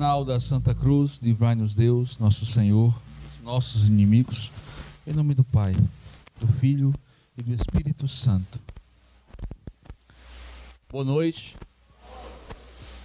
Sinal 0.00 0.24
da 0.24 0.40
Santa 0.40 0.74
Cruz, 0.74 1.18
livrai-nos 1.18 1.74
Deus, 1.74 2.16
nosso 2.16 2.46
Senhor, 2.46 2.98
dos 3.28 3.40
nossos 3.42 3.86
inimigos, 3.86 4.50
em 5.06 5.12
nome 5.12 5.34
do 5.34 5.44
Pai, 5.44 5.76
do 6.40 6.48
Filho 6.54 6.94
e 7.36 7.42
do 7.42 7.52
Espírito 7.52 8.08
Santo. 8.08 8.58
Boa 10.90 11.04
noite. 11.04 11.54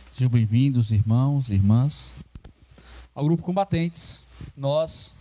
Sejam 0.10 0.30
bem-vindos, 0.30 0.90
irmãos 0.90 1.50
e 1.50 1.56
irmãs, 1.56 2.16
ao 3.14 3.26
grupo 3.26 3.44
Combatentes. 3.44 4.24
Nós 4.56 5.18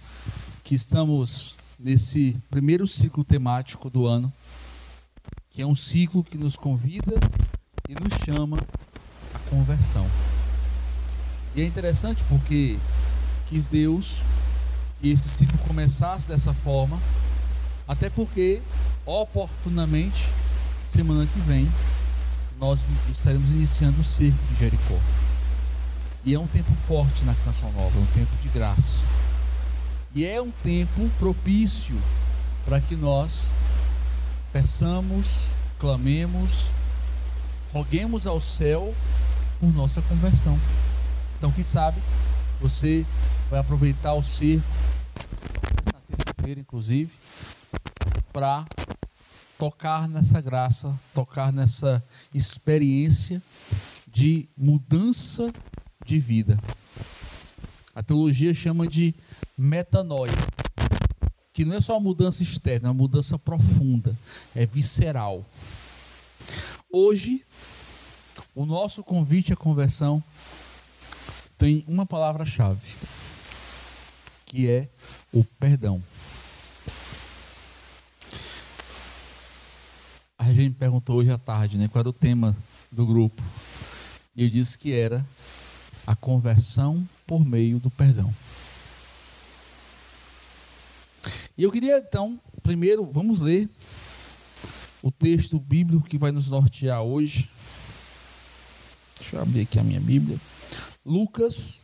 que 0.63 0.77
estamos 0.77 1.57
nesse 1.77 2.37
primeiro 2.53 2.87
ciclo 2.87 3.25
temático 3.25 3.91
do 3.91 4.07
ano, 4.07 4.33
que 5.51 5.61
é 5.61 5.67
um 5.67 5.75
ciclo 5.75 6.23
que 6.23 6.39
nos 6.39 6.55
convida 6.55 7.15
e 7.89 7.95
nos 7.95 8.15
chama 8.25 8.59
à 9.35 9.39
conversão. 9.51 10.09
E 11.55 11.63
é 11.63 11.65
interessante 11.65 12.23
porque 12.29 12.79
quis 13.47 13.69
Deus 13.69 14.23
que 15.01 15.11
esse 15.11 15.29
ciclo 15.29 15.59
começasse 15.59 16.27
dessa 16.27 16.53
forma, 16.53 16.99
até 17.87 18.09
porque, 18.11 18.61
oportunamente, 19.05 20.29
semana 20.85 21.27
que 21.27 21.41
vem, 21.41 21.71
nós 22.59 22.81
estaremos 23.13 23.51
iniciando 23.51 24.01
o 24.01 24.05
cerco 24.05 24.39
de 24.51 24.59
Jericó. 24.59 24.99
E 26.25 26.35
é 26.35 26.39
um 26.39 26.47
tempo 26.47 26.73
forte 26.89 27.25
na 27.25 27.35
Canção 27.45 27.71
Nova, 27.73 27.99
é 27.99 28.01
um 28.01 28.07
tempo 28.07 28.31
de 28.43 28.49
graça. 28.49 29.05
E 30.15 30.25
é 30.25 30.41
um 30.41 30.51
tempo 30.63 31.09
propício 31.19 31.97
para 32.65 32.81
que 32.81 32.97
nós 32.97 33.53
peçamos, 34.53 35.27
clamemos, 35.79 36.67
roguemos 37.73 38.27
ao 38.27 38.41
céu 38.41 38.95
por 39.61 39.75
nossa 39.75 40.01
conversão. 40.03 40.59
Então, 41.45 41.53
quem 41.53 41.63
sabe, 41.63 42.01
você 42.59 43.05
vai 43.51 43.61
aproveitar 43.61 44.15
o 44.15 44.23
cerco, 44.23 44.65
na 45.93 46.01
terça-feira, 46.01 46.59
inclusive, 46.59 47.13
para 48.33 48.65
tocar 49.59 50.09
nessa 50.09 50.41
graça, 50.41 50.99
tocar 51.13 51.53
nessa 51.53 52.03
experiência 52.33 53.43
de 54.11 54.49
mudança 54.57 55.53
de 56.03 56.19
vida. 56.19 56.59
A 57.95 58.03
teologia 58.03 58.55
chama 58.55 58.89
de 58.89 59.15
metanoia, 59.55 60.33
que 61.53 61.67
não 61.67 61.77
é 61.77 61.81
só 61.83 61.93
uma 61.93 62.09
mudança 62.09 62.43
externa, 62.43 62.89
é 62.89 62.91
uma 62.91 62.95
mudança 62.95 63.39
profunda, 63.39 64.17
é 64.57 64.65
visceral. 64.65 65.45
Hoje, 66.91 67.45
o 68.55 68.65
nosso 68.65 69.05
convite 69.05 69.53
à 69.53 69.57
conversão 69.57 70.25
tem 71.57 71.85
uma 71.87 72.05
palavra-chave, 72.05 72.95
que 74.47 74.69
é 74.69 74.89
o 75.33 75.45
perdão. 75.45 76.03
A 80.39 80.53
gente 80.53 80.75
perguntou 80.75 81.17
hoje 81.17 81.31
à 81.31 81.39
tarde, 81.39 81.79
né, 81.79 81.89
qual 81.89 82.01
era 82.01 82.09
o 82.09 82.13
tema 82.13 82.57
do 82.91 83.07
grupo. 83.07 83.43
E 84.37 84.45
eu 84.45 84.51
disse 84.51 84.79
que 84.79 84.93
era 84.93 85.27
a 86.07 86.15
conversão 86.15 87.09
por 87.27 87.45
meio 87.45 87.79
do 87.79 87.91
perdão. 87.91 88.35
E 91.57 91.63
eu 91.63 91.71
queria 91.71 91.99
então, 91.99 92.39
primeiro, 92.63 93.07
vamos 93.07 93.41
ler 93.41 93.69
o 95.03 95.11
texto 95.11 95.59
bíblico 95.59 96.09
que 96.09 96.19
vai 96.19 96.33
nos 96.33 96.49
nortear 96.49 97.03
hoje. 97.03 97.49
Deixa 99.19 99.37
eu 99.37 99.43
abrir 99.43 99.61
aqui 99.63 99.79
a 99.79 99.85
minha 99.85 100.01
Bíblia. 100.01 100.39
Lucas. 101.05 101.83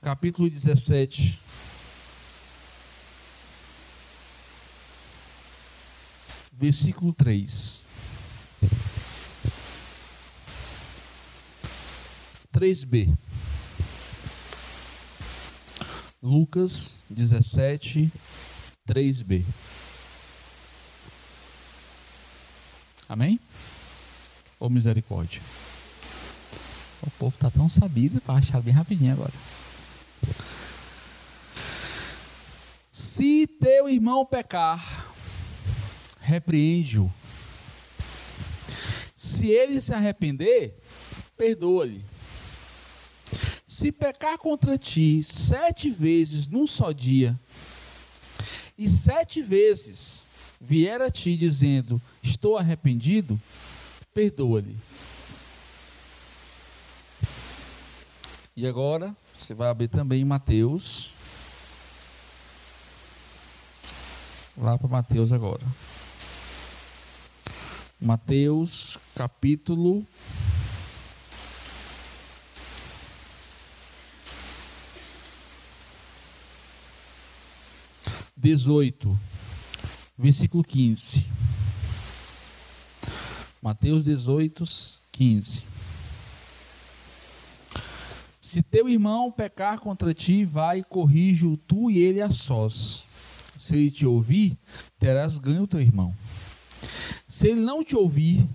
Capítulo 0.00 0.50
17. 0.50 1.38
Versículo 6.52 7.12
3. 7.12 7.82
3b. 12.52 13.16
Lucas 16.22 16.96
17, 17.10 18.12
3b. 18.86 19.44
Amém? 23.12 23.38
Ou 24.58 24.70
misericórdia? 24.70 25.42
O 27.02 27.10
povo 27.10 27.34
está 27.34 27.50
tão 27.50 27.68
sabido 27.68 28.22
para 28.22 28.36
achar 28.36 28.62
bem 28.62 28.72
rapidinho 28.72 29.12
agora. 29.12 29.32
Se 32.90 33.46
teu 33.46 33.86
irmão 33.86 34.24
pecar, 34.24 35.12
repreende-o. 36.22 37.12
Se 39.14 39.48
ele 39.48 39.78
se 39.78 39.92
arrepender, 39.92 40.74
perdoa-lhe. 41.36 42.02
Se 43.66 43.92
pecar 43.92 44.38
contra 44.38 44.78
ti 44.78 45.22
sete 45.22 45.90
vezes 45.90 46.46
num 46.46 46.66
só 46.66 46.92
dia, 46.92 47.38
e 48.78 48.88
sete 48.88 49.42
vezes 49.42 50.26
vier 50.58 51.02
a 51.02 51.10
ti 51.10 51.36
dizendo: 51.36 52.00
Estou 52.22 52.56
arrependido, 52.56 53.40
perdoa-lhe. 54.14 54.76
E 58.54 58.66
agora, 58.66 59.16
você 59.36 59.54
vai 59.54 59.68
abrir 59.68 59.88
também 59.88 60.24
Mateus. 60.24 61.10
Lá 64.56 64.78
para 64.78 64.88
Mateus 64.88 65.32
agora. 65.32 65.66
Mateus 68.00 68.98
capítulo 69.14 70.04
dezoito 78.36 79.16
versículo 80.18 80.64
15. 80.64 81.24
Mateus 83.62 84.04
18, 84.04 84.64
15. 85.12 85.62
Se 88.40 88.60
teu 88.60 88.88
irmão 88.88 89.30
pecar 89.30 89.78
contra 89.78 90.12
ti, 90.12 90.44
vai 90.44 90.80
e 90.80 90.84
corrige-o 90.84 91.56
tu 91.56 91.88
e 91.88 91.98
ele 91.98 92.20
a 92.20 92.28
sós. 92.28 93.04
Se 93.56 93.76
ele 93.76 93.92
te 93.92 94.04
ouvir, 94.04 94.58
terás 94.98 95.38
ganho 95.38 95.62
o 95.62 95.66
teu 95.68 95.80
irmão. 95.80 96.12
Se 97.28 97.46
ele 97.46 97.60
não 97.60 97.84
te 97.84 97.94
ouvir, 97.94 98.48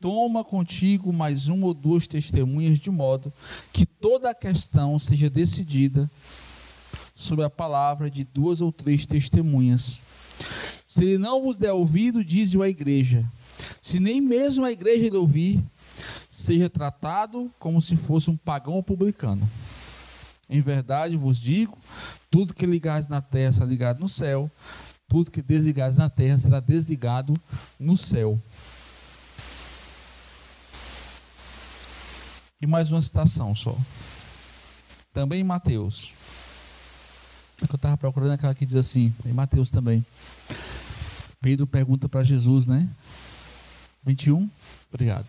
toma 0.00 0.42
contigo 0.42 1.12
mais 1.12 1.48
uma 1.48 1.66
ou 1.66 1.74
duas 1.74 2.06
testemunhas, 2.06 2.78
de 2.78 2.90
modo 2.90 3.30
que 3.74 3.84
toda 3.84 4.30
a 4.30 4.34
questão 4.34 4.98
seja 4.98 5.28
decidida 5.28 6.10
sobre 7.14 7.44
a 7.44 7.50
palavra 7.50 8.10
de 8.10 8.24
duas 8.24 8.62
ou 8.62 8.72
três 8.72 9.04
testemunhas. 9.04 10.00
Se 10.86 11.04
ele 11.04 11.18
não 11.18 11.42
vos 11.42 11.58
der 11.58 11.72
ouvido, 11.72 12.24
diz-o 12.24 12.62
à 12.62 12.70
igreja. 12.70 13.30
Se 13.80 14.00
nem 14.00 14.20
mesmo 14.20 14.64
a 14.64 14.72
igreja 14.72 15.08
lhe 15.08 15.16
ouvir, 15.16 15.62
seja 16.28 16.68
tratado 16.68 17.50
como 17.58 17.80
se 17.80 17.96
fosse 17.96 18.30
um 18.30 18.36
pagão 18.36 18.82
publicano. 18.82 19.48
Em 20.48 20.60
verdade 20.60 21.16
vos 21.16 21.38
digo: 21.38 21.76
tudo 22.30 22.54
que 22.54 22.66
ligares 22.66 23.08
na 23.08 23.20
terra 23.20 23.52
será 23.52 23.66
ligado 23.66 24.00
no 24.00 24.08
céu, 24.08 24.50
tudo 25.08 25.30
que 25.30 25.42
desligares 25.42 25.96
na 25.96 26.08
terra 26.08 26.38
será 26.38 26.60
desligado 26.60 27.34
no 27.78 27.96
céu. 27.96 28.40
E 32.60 32.66
mais 32.66 32.90
uma 32.90 33.02
citação 33.02 33.54
só. 33.54 33.76
Também 35.12 35.40
em 35.40 35.44
Mateus. 35.44 36.12
É 37.62 37.66
que 37.66 37.72
eu 37.72 37.76
estava 37.76 37.96
procurando 37.96 38.32
aquela 38.32 38.54
que 38.54 38.66
diz 38.66 38.76
assim, 38.76 39.14
em 39.24 39.32
Mateus 39.32 39.70
também. 39.70 40.04
Pedro 41.40 41.66
pergunta 41.66 42.08
para 42.08 42.22
Jesus, 42.22 42.66
né? 42.66 42.88
21. 44.06 44.48
Obrigado. 44.88 45.26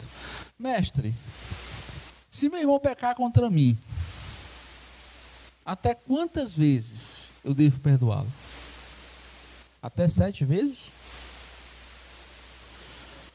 Mestre, 0.58 1.14
se 2.30 2.48
meu 2.48 2.60
irmão 2.60 2.80
pecar 2.80 3.16
contra 3.16 3.50
mim, 3.50 3.78
até 5.66 5.96
quantas 5.96 6.56
vezes 6.56 7.30
eu 7.44 7.54
devo 7.54 7.80
perdoá-lo? 7.80 8.32
Até 9.82 10.08
sete 10.08 10.46
vezes? 10.46 10.94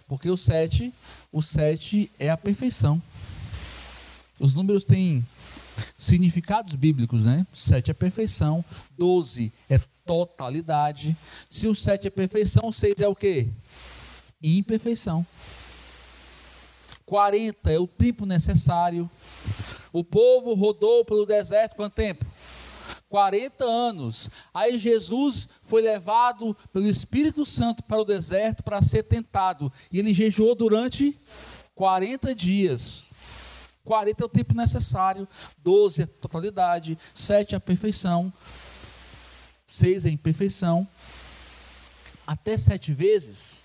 Porque 0.06 0.31
o 0.31 0.37
sete, 0.37 0.93
o 1.33 1.43
sete 1.43 2.11
é 2.19 2.31
a 2.31 2.37
perfeição. 2.37 3.03
Os 4.38 4.55
números 4.55 4.85
têm 4.85 5.25
significados 5.99 6.75
bíblicos, 6.75 7.25
né? 7.25 7.47
Sete 7.53 7.91
é 7.91 7.95
perfeição, 7.95 8.65
doze 8.97 9.53
é 9.69 9.81
totalidade. 10.05 11.17
Se 11.49 11.67
o 11.67 11.75
sete 11.75 12.06
é 12.06 12.11
perfeição, 12.11 12.69
o 12.69 12.73
seis 12.73 13.00
é 13.00 13.09
o 13.09 13.15
quê? 13.15 13.49
Imperfeição. 14.43 15.27
40 17.06 17.71
é 17.71 17.79
o 17.79 17.87
tempo 17.87 18.25
necessário. 18.27 19.11
O 19.93 20.03
povo 20.03 20.55
rodou 20.55 21.05
pelo 21.05 21.27
deserto 21.27 21.77
quanto 21.77 21.94
tempo? 21.94 22.25
40 23.09 23.65
anos. 23.65 24.31
Aí 24.55 24.79
Jesus 24.79 25.47
foi 25.62 25.83
levado 25.83 26.56
pelo 26.73 26.89
Espírito 26.89 27.44
Santo 27.44 27.83
para 27.83 28.00
o 28.00 28.05
deserto 28.05 28.62
para 28.62 28.81
ser 28.81 29.03
tentado. 29.03 29.71
E 29.93 29.99
ele 29.99 30.15
jejuou 30.15 30.55
durante 30.55 31.15
40 31.75 32.35
dias. 32.35 33.11
40 33.85 34.23
é 34.23 34.27
o 34.27 34.29
tempo 34.29 34.55
necessário, 34.55 35.29
12 35.59 36.03
é 36.03 36.05
a 36.05 36.06
totalidade, 36.06 36.99
7 37.15 37.55
é 37.55 37.59
a 37.59 37.61
perfeição, 37.61 38.33
6 39.67 40.06
é 40.06 40.09
a 40.09 40.12
imperfeição. 40.12 40.88
Até 42.27 42.56
sete 42.56 42.93
vezes. 42.93 43.65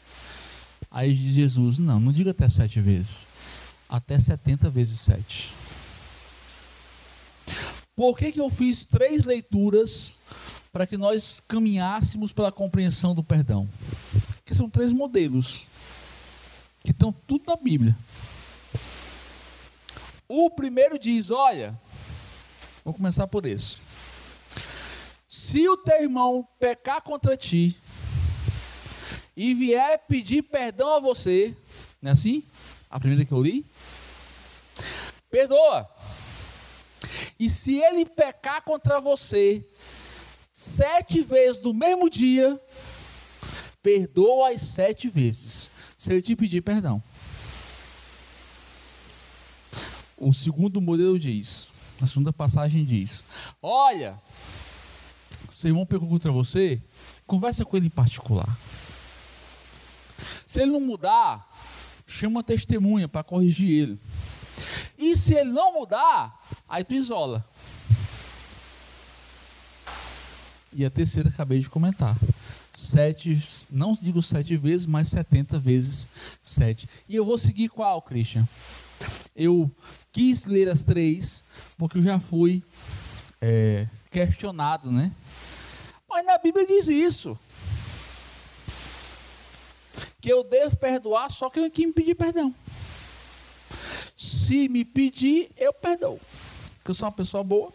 Aí 0.97 1.13
diz 1.13 1.35
Jesus: 1.35 1.77
não, 1.77 1.99
não 1.99 2.11
diga 2.11 2.31
até 2.31 2.49
sete 2.49 2.81
vezes, 2.81 3.27
até 3.88 4.19
70 4.19 4.67
vezes 4.67 4.99
sete. 4.99 5.53
Por 7.95 8.17
que, 8.17 8.31
que 8.31 8.41
eu 8.41 8.49
fiz 8.49 8.83
três 8.83 9.23
leituras 9.23 10.17
para 10.73 10.88
que 10.88 10.97
nós 10.97 11.39
caminhássemos 11.39 12.33
pela 12.33 12.51
compreensão 12.51 13.13
do 13.13 13.23
perdão? 13.23 13.69
Que 14.44 14.55
são 14.55 14.67
três 14.67 14.91
modelos 14.91 15.65
que 16.83 16.89
estão 16.89 17.13
tudo 17.27 17.44
na 17.45 17.55
Bíblia. 17.55 17.95
O 20.27 20.49
primeiro 20.49 20.97
diz: 20.97 21.29
olha, 21.29 21.79
vou 22.83 22.91
começar 22.91 23.27
por 23.27 23.45
esse. 23.45 23.77
Se 25.27 25.69
o 25.69 25.77
teu 25.77 26.01
irmão 26.01 26.47
pecar 26.59 27.03
contra 27.03 27.38
ti 27.38 27.77
e 29.37 29.53
vier 29.53 29.99
pedir 30.07 30.41
perdão 30.41 30.95
a 30.95 30.99
você, 30.99 31.55
não 32.01 32.09
é 32.09 32.13
assim? 32.13 32.43
A 32.89 32.99
primeira 32.99 33.23
que 33.23 33.31
eu 33.31 33.43
li? 33.43 33.63
Perdoa. 35.29 35.87
E 37.39 37.47
se 37.47 37.77
ele 37.77 38.03
pecar 38.03 38.63
contra 38.63 38.99
você 38.99 39.63
sete 40.51 41.21
vezes 41.21 41.61
no 41.61 41.71
mesmo 41.71 42.09
dia, 42.09 42.59
perdoa 43.83 44.49
as 44.49 44.61
sete 44.61 45.07
vezes, 45.07 45.69
se 45.95 46.13
ele 46.13 46.21
te 46.23 46.35
pedir 46.35 46.63
perdão. 46.63 47.01
O 50.17 50.33
segundo 50.33 50.81
modelo 50.81 51.19
diz, 51.19 51.67
a 52.01 52.07
segunda 52.07 52.33
passagem 52.33 52.83
diz: 52.83 53.23
Olha, 53.61 54.19
seu 55.51 55.69
irmão 55.69 55.85
pecou 55.85 56.09
contra 56.09 56.31
você, 56.31 56.81
conversa 57.27 57.63
com 57.63 57.77
ele 57.77 57.85
em 57.85 57.91
particular. 57.91 58.49
Se 60.45 60.61
ele 60.61 60.71
não 60.71 60.81
mudar, 60.81 61.47
chama 62.05 62.43
testemunha 62.43 63.07
para 63.07 63.23
corrigir 63.23 63.69
ele. 63.69 63.99
E 64.97 65.15
se 65.15 65.33
ele 65.33 65.51
não 65.51 65.73
mudar, 65.73 66.37
Aí 66.69 66.83
tu 66.83 66.93
isola. 66.93 67.47
E 70.73 70.85
a 70.85 70.89
terceira 70.89 71.29
acabei 71.29 71.59
de 71.59 71.69
comentar. 71.69 72.15
Sete, 72.73 73.41
não 73.71 73.93
digo 73.93 74.21
sete 74.21 74.55
vezes, 74.57 74.85
mas 74.85 75.07
setenta 75.07 75.57
vezes 75.57 76.09
sete. 76.43 76.87
E 77.07 77.15
eu 77.15 77.25
vou 77.25 77.37
seguir 77.37 77.69
qual, 77.69 78.01
Christian? 78.01 78.47
Eu 79.35 79.71
quis 80.11 80.45
ler 80.45 80.67
as 80.67 80.83
três, 80.83 81.45
porque 81.77 81.97
eu 81.97 82.03
já 82.03 82.19
fui 82.19 82.61
é, 83.41 83.87
questionado, 84.11 84.91
né? 84.91 85.11
Mas 86.09 86.25
na 86.25 86.37
Bíblia 86.37 86.67
diz 86.67 86.87
isso. 86.87 87.39
Que 90.19 90.31
eu 90.31 90.43
devo 90.43 90.77
perdoar 90.77 91.29
só 91.29 91.49
quem 91.49 91.71
me 91.87 91.93
pedir 91.93 92.15
perdão. 92.15 92.53
Se 94.15 94.67
me 94.67 94.83
pedir, 94.83 95.51
eu 95.57 95.73
perdoo 95.73 96.19
que 96.87 96.91
eu 96.91 96.95
sou 96.95 97.09
uma 97.09 97.11
pessoa 97.11 97.43
boa. 97.43 97.69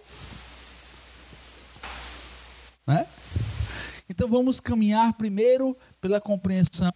Né? 2.87 3.07
Então 4.09 4.27
vamos 4.27 4.59
caminhar 4.59 5.13
primeiro 5.13 5.77
pela 6.01 6.19
compreensão 6.19 6.91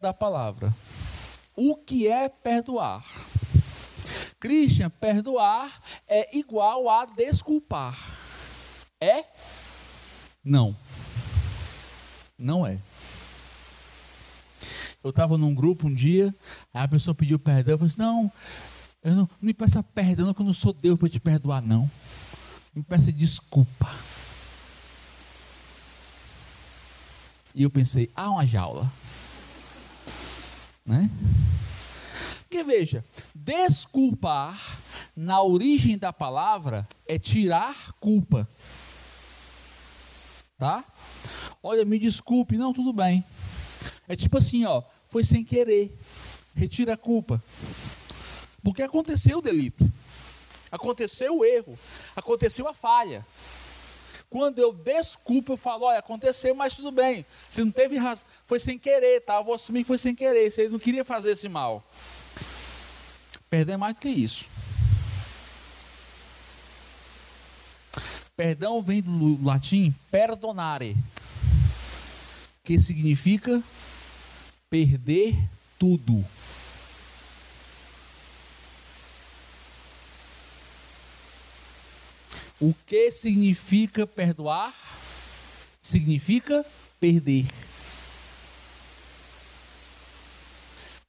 da 0.00 0.12
palavra. 0.12 0.74
O 1.54 1.76
que 1.76 2.08
é 2.08 2.28
perdoar? 2.28 3.06
Christian, 4.40 4.90
perdoar 4.90 5.80
é 6.08 6.36
igual 6.36 6.88
a 6.90 7.04
desculpar. 7.04 7.96
É? 9.00 9.24
Não. 10.44 10.76
Não 12.36 12.66
é. 12.66 12.80
Eu 15.06 15.10
estava 15.10 15.38
num 15.38 15.54
grupo 15.54 15.86
um 15.86 15.94
dia, 15.94 16.34
aí 16.74 16.82
a 16.82 16.88
pessoa 16.88 17.14
pediu 17.14 17.38
perdão, 17.38 17.74
eu 17.74 17.78
falei 17.78 17.92
assim, 17.92 18.02
não, 18.02 18.32
eu 19.04 19.12
não, 19.12 19.18
não 19.18 19.30
me 19.40 19.54
peça 19.54 19.80
perdão, 19.80 20.34
que 20.34 20.42
eu 20.42 20.44
não 20.44 20.52
sou 20.52 20.72
Deus 20.72 20.98
para 20.98 21.08
te 21.08 21.20
perdoar, 21.20 21.62
não. 21.62 21.88
Me 22.74 22.82
peça 22.82 23.12
desculpa. 23.12 23.88
E 27.54 27.62
eu 27.62 27.70
pensei, 27.70 28.10
há 28.16 28.28
uma 28.28 28.44
jaula. 28.44 28.90
Né? 30.84 31.08
Porque 32.40 32.64
veja, 32.64 33.04
desculpar, 33.32 34.60
na 35.14 35.40
origem 35.40 35.96
da 35.96 36.12
palavra, 36.12 36.84
é 37.06 37.16
tirar 37.16 37.92
culpa. 38.00 38.48
Tá? 40.58 40.84
Olha, 41.62 41.84
me 41.84 41.96
desculpe, 41.96 42.56
não, 42.56 42.72
tudo 42.72 42.92
bem. 42.92 43.24
É 44.08 44.14
tipo 44.14 44.38
assim, 44.38 44.64
ó, 44.64 44.82
foi 45.08 45.24
sem 45.24 45.44
querer. 45.44 45.96
Retira 46.54 46.94
a 46.94 46.96
culpa. 46.96 47.42
Porque 48.62 48.82
aconteceu 48.82 49.38
o 49.38 49.42
delito, 49.42 49.88
aconteceu 50.72 51.38
o 51.38 51.44
erro, 51.44 51.78
aconteceu 52.16 52.66
a 52.66 52.74
falha. 52.74 53.24
Quando 54.28 54.58
eu 54.58 54.72
desculpo, 54.72 55.52
eu 55.52 55.56
falo, 55.56 55.84
olha, 55.84 56.00
aconteceu, 56.00 56.52
mas 56.54 56.74
tudo 56.74 56.90
bem. 56.90 57.24
Você 57.48 57.62
não 57.62 57.70
teve 57.70 57.96
razão, 57.96 58.26
foi 58.44 58.58
sem 58.58 58.76
querer, 58.76 59.20
tá? 59.20 59.36
Eu 59.36 59.44
vou 59.44 59.54
assumir 59.54 59.82
que 59.82 59.86
foi 59.86 59.98
sem 59.98 60.14
querer. 60.14 60.50
Você 60.50 60.68
não 60.68 60.80
queria 60.80 61.04
fazer 61.04 61.30
esse 61.30 61.48
mal. 61.48 61.84
Perdão 63.48 63.74
é 63.74 63.76
mais 63.76 63.94
do 63.94 64.00
que 64.00 64.08
isso. 64.08 64.46
Perdão 68.36 68.82
vem 68.82 69.00
do 69.00 69.42
latim 69.42 69.94
perdonare, 70.10 70.96
que 72.64 72.78
significa 72.78 73.62
perder 74.68 75.34
tudo. 75.78 76.24
O 82.58 82.74
que 82.86 83.10
significa 83.10 84.06
perdoar? 84.06 84.74
Significa 85.82 86.64
perder. 86.98 87.46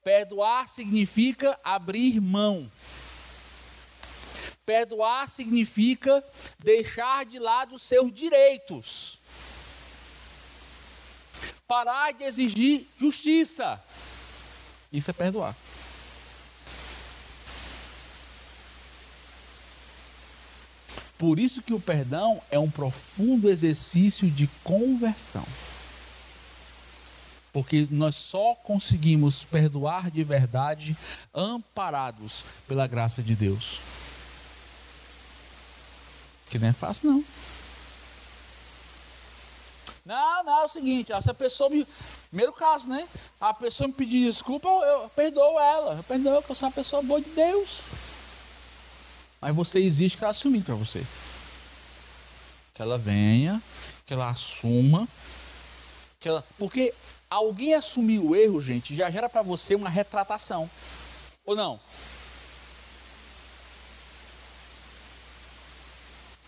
Perdoar 0.04 0.68
significa 0.68 1.60
abrir 1.64 2.22
mão. 2.22 2.70
Perdoar 4.66 5.30
significa 5.30 6.24
deixar 6.60 7.26
de 7.26 7.40
lado 7.40 7.80
seus 7.80 8.14
direitos. 8.14 9.17
Parar 11.68 12.14
de 12.14 12.24
exigir 12.24 12.88
justiça. 12.98 13.82
Isso 14.92 15.12
é 15.12 15.14
perdoar. 15.14 15.56
Por 21.18 21.40
isso 21.40 21.64
que 21.64 21.74
o 21.74 21.80
perdão 21.80 22.40
é 22.52 22.60
um 22.60 22.70
profundo 22.70 23.50
exercício 23.50 24.30
de 24.30 24.48
conversão. 24.64 25.46
Porque 27.52 27.88
nós 27.90 28.16
só 28.16 28.54
conseguimos 28.54 29.44
perdoar 29.44 30.12
de 30.12 30.24
verdade 30.24 30.96
amparados 31.34 32.46
pela 32.68 32.86
graça 32.86 33.24
de 33.24 33.36
Deus. 33.36 33.80
Que 36.50 36.60
não 36.60 36.68
é 36.68 36.74
fácil, 36.74 37.10
não. 37.10 37.26
Não, 40.08 40.42
não, 40.46 40.62
é 40.62 40.66
o 40.66 40.70
seguinte, 40.70 41.12
se 41.22 41.30
a 41.30 41.34
pessoa 41.34 41.70
me. 41.70 41.86
Primeiro 42.30 42.54
caso, 42.54 42.88
né? 42.88 43.06
A 43.42 43.54
pessoa 43.54 43.90
me 43.90 43.94
pedir 43.94 44.26
desculpa, 44.26 44.66
eu, 44.66 45.02
eu 45.02 45.10
perdoo 45.10 45.60
ela. 45.60 45.96
Eu 45.96 46.04
perdoo, 46.04 46.36
porque 46.36 46.54
eu 46.54 46.56
sou 46.56 46.70
uma 46.70 46.74
pessoa 46.74 47.02
boa 47.02 47.20
de 47.20 47.30
Deus. 47.32 47.82
Mas 49.42 49.54
você 49.54 49.80
exige 49.80 50.16
que 50.16 50.24
ela 50.24 50.32
assumir 50.32 50.62
para 50.62 50.76
você. 50.76 51.06
Que 52.74 52.82
ela 52.82 52.98
venha, 52.98 53.62
que 54.06 54.14
ela 54.14 54.30
assuma. 54.30 55.06
Que 56.22 56.30
ela... 56.30 56.42
Porque 56.58 56.94
alguém 57.30 57.74
assumir 57.74 58.20
o 58.20 58.34
erro, 58.34 58.62
gente, 58.62 58.96
já 58.96 59.12
gera 59.12 59.28
para 59.28 59.42
você 59.42 59.76
uma 59.76 59.90
retratação. 59.90 60.70
Ou 61.46 61.54
não? 61.54 61.82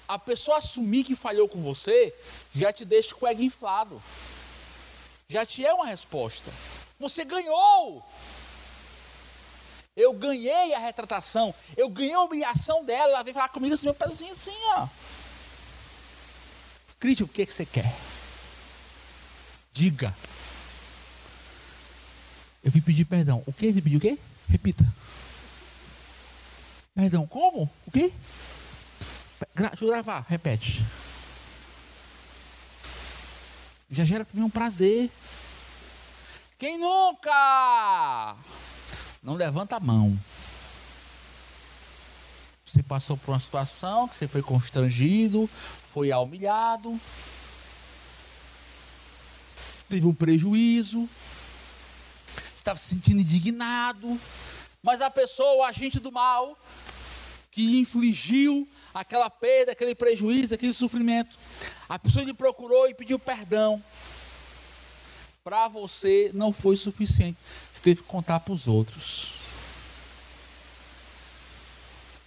A 0.10 0.18
pessoa 0.18 0.58
assumir 0.58 1.04
que 1.04 1.16
falhou 1.16 1.48
com 1.48 1.62
você 1.62 2.12
já 2.52 2.74
te 2.74 2.84
deixa 2.84 3.14
com 3.14 3.28
o 3.28 3.30
ego 3.30 3.44
inflado. 3.44 4.02
Já 5.28 5.46
te 5.46 5.64
é 5.64 5.72
uma 5.72 5.86
resposta. 5.86 6.52
Você 7.00 7.24
ganhou! 7.24 8.04
Eu 9.96 10.12
ganhei 10.14 10.74
a 10.74 10.80
retratação, 10.80 11.54
eu 11.78 11.88
ganhei 11.90 12.16
a 12.16 12.22
humilhação 12.22 12.84
dela. 12.84 13.12
Ela 13.12 13.22
veio 13.22 13.36
falar 13.36 13.50
comigo 13.50 13.76
assim, 13.76 13.86
meu 13.86 13.94
pezinho 13.94 14.34
assim, 14.34 14.50
ó. 14.78 14.88
Cristian, 17.00 17.26
o 17.26 17.28
que, 17.30 17.46
que 17.46 17.54
você 17.54 17.66
quer? 17.68 17.94
Diga. 19.72 20.12
Eu 22.64 22.72
vim 22.72 22.82
pedir 22.82 23.06
perdão. 23.06 23.44
O 23.46 23.54
que? 23.54 23.68
Ele 23.68 23.80
pediu 23.80 24.00
o 24.00 24.02
quê? 24.02 24.18
Repita. 24.50 24.84
Perdão, 26.96 27.28
como? 27.28 27.70
O 27.86 27.92
quê? 27.92 28.12
Deixa 29.56 29.86
eu 29.86 29.88
gravar, 29.88 30.26
repete. 30.28 30.84
Já 33.90 34.04
gera 34.04 34.26
para 34.26 34.40
mim 34.40 34.46
um 34.46 34.50
prazer. 34.50 35.10
Quem 36.58 36.78
nunca? 36.78 38.36
Não 39.24 39.34
levanta 39.36 39.78
a 39.78 39.80
mão. 39.80 40.18
Você 42.66 42.84
passou 42.84 43.18
por 43.18 43.32
uma 43.32 43.40
situação 43.40 44.08
que 44.08 44.16
você 44.16 44.28
foi 44.28 44.44
constrangido, 44.44 45.50
foi 45.92 46.12
humilhado, 46.12 47.00
teve 49.90 50.06
um 50.06 50.14
prejuízo, 50.14 51.10
estava 52.56 52.78
se 52.78 52.90
sentindo 52.90 53.22
indignado, 53.22 54.20
mas 54.84 55.02
a 55.02 55.10
pessoa, 55.10 55.56
o 55.56 55.64
agente 55.64 56.00
do 56.00 56.12
mal, 56.12 56.56
que 57.50 57.80
infligiu 57.80 58.68
aquela 58.94 59.30
perda, 59.30 59.72
aquele 59.72 59.96
prejuízo, 59.96 60.56
aquele 60.56 60.74
sofrimento, 60.74 61.38
a 61.88 61.98
pessoa 61.98 62.26
lhe 62.26 62.34
procurou 62.34 62.88
e 62.88 62.94
pediu 62.94 63.20
perdão. 63.20 63.84
Para 65.44 65.68
você 65.68 66.32
não 66.34 66.54
foi 66.54 66.76
suficiente. 66.76 67.38
Você 67.72 67.82
teve 67.82 68.02
que 68.02 68.08
contar 68.08 68.40
para 68.40 68.54
os 68.54 68.68
outros. 68.68 69.36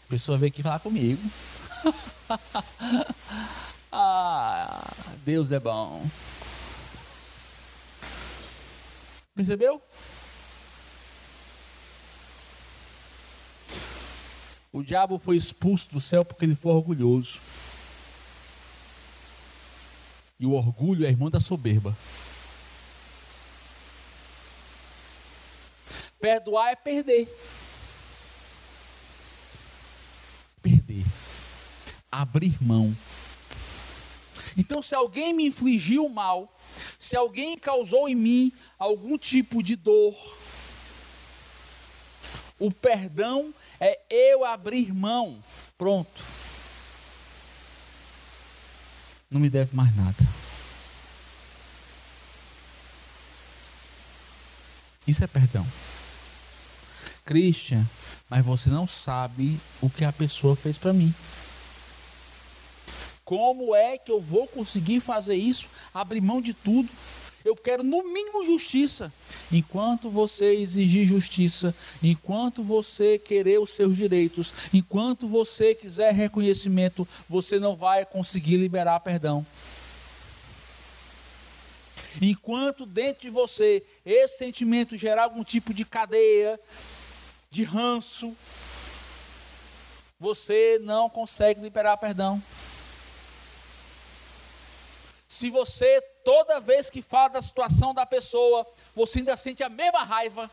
A 0.06 0.10
pessoa 0.10 0.38
veio 0.38 0.50
aqui 0.50 0.62
falar 0.62 0.80
comigo. 0.80 1.22
ah, 3.92 4.82
Deus 5.24 5.52
é 5.52 5.60
bom. 5.60 6.04
Percebeu? 9.34 9.80
O 14.72 14.82
diabo 14.82 15.18
foi 15.18 15.36
expulso 15.36 15.90
do 15.90 16.00
céu 16.00 16.24
porque 16.24 16.46
ele 16.46 16.54
foi 16.54 16.72
orgulhoso. 16.72 17.40
E 20.40 20.46
o 20.46 20.52
orgulho 20.52 21.04
é 21.04 21.10
irmão 21.10 21.28
da 21.28 21.38
soberba. 21.38 21.94
Perdoar 26.18 26.70
é 26.70 26.76
perder. 26.76 27.28
Perder. 30.62 31.04
Abrir 32.10 32.56
mão. 32.62 32.96
Então, 34.56 34.80
se 34.80 34.94
alguém 34.94 35.34
me 35.34 35.46
infligiu 35.46 36.08
mal, 36.08 36.56
se 36.98 37.14
alguém 37.14 37.58
causou 37.58 38.08
em 38.08 38.14
mim 38.14 38.52
algum 38.78 39.18
tipo 39.18 39.62
de 39.62 39.76
dor, 39.76 40.14
o 42.58 42.70
perdão 42.70 43.52
é 43.84 43.98
eu 44.08 44.44
abrir 44.44 44.94
mão. 44.94 45.42
Pronto. 45.76 46.22
não 49.28 49.40
me 49.40 49.48
deve 49.48 49.74
mais 49.74 49.96
nada. 49.96 50.16
Isso 55.06 55.24
é 55.24 55.26
perdão. 55.26 55.66
Christian, 57.24 57.84
mas 58.28 58.44
você 58.44 58.68
não 58.68 58.86
sabe 58.86 59.58
o 59.80 59.88
que 59.88 60.04
a 60.04 60.12
pessoa 60.12 60.54
fez 60.54 60.76
para 60.76 60.92
mim. 60.92 61.14
Como 63.24 63.74
é 63.74 63.96
que 63.96 64.12
eu 64.12 64.20
vou 64.20 64.46
conseguir 64.46 65.00
fazer 65.00 65.34
isso? 65.34 65.68
Abrir 65.94 66.20
mão 66.20 66.42
de 66.42 66.52
tudo. 66.52 66.88
Eu 67.44 67.56
quero 67.56 67.82
no 67.82 68.02
mínimo 68.04 68.44
justiça. 68.46 69.12
Enquanto 69.50 70.08
você 70.08 70.54
exigir 70.54 71.06
justiça, 71.06 71.74
enquanto 72.02 72.62
você 72.62 73.18
querer 73.18 73.58
os 73.58 73.72
seus 73.72 73.96
direitos, 73.96 74.54
enquanto 74.72 75.26
você 75.26 75.74
quiser 75.74 76.14
reconhecimento, 76.14 77.06
você 77.28 77.58
não 77.58 77.74
vai 77.74 78.04
conseguir 78.04 78.56
liberar 78.56 79.00
perdão. 79.00 79.44
Enquanto 82.20 82.84
dentro 82.84 83.22
de 83.22 83.30
você 83.30 83.82
esse 84.04 84.38
sentimento 84.38 84.96
gerar 84.96 85.24
algum 85.24 85.42
tipo 85.42 85.72
de 85.72 85.84
cadeia, 85.84 86.60
de 87.50 87.62
ranço, 87.62 88.36
você 90.18 90.78
não 90.82 91.08
consegue 91.10 91.60
liberar 91.60 91.96
perdão. 91.96 92.42
Se 95.42 95.50
você, 95.50 96.00
toda 96.24 96.60
vez 96.60 96.88
que 96.88 97.02
fala 97.02 97.30
da 97.30 97.42
situação 97.42 97.92
da 97.92 98.06
pessoa, 98.06 98.64
você 98.94 99.18
ainda 99.18 99.36
sente 99.36 99.60
a 99.64 99.68
mesma 99.68 100.04
raiva, 100.04 100.48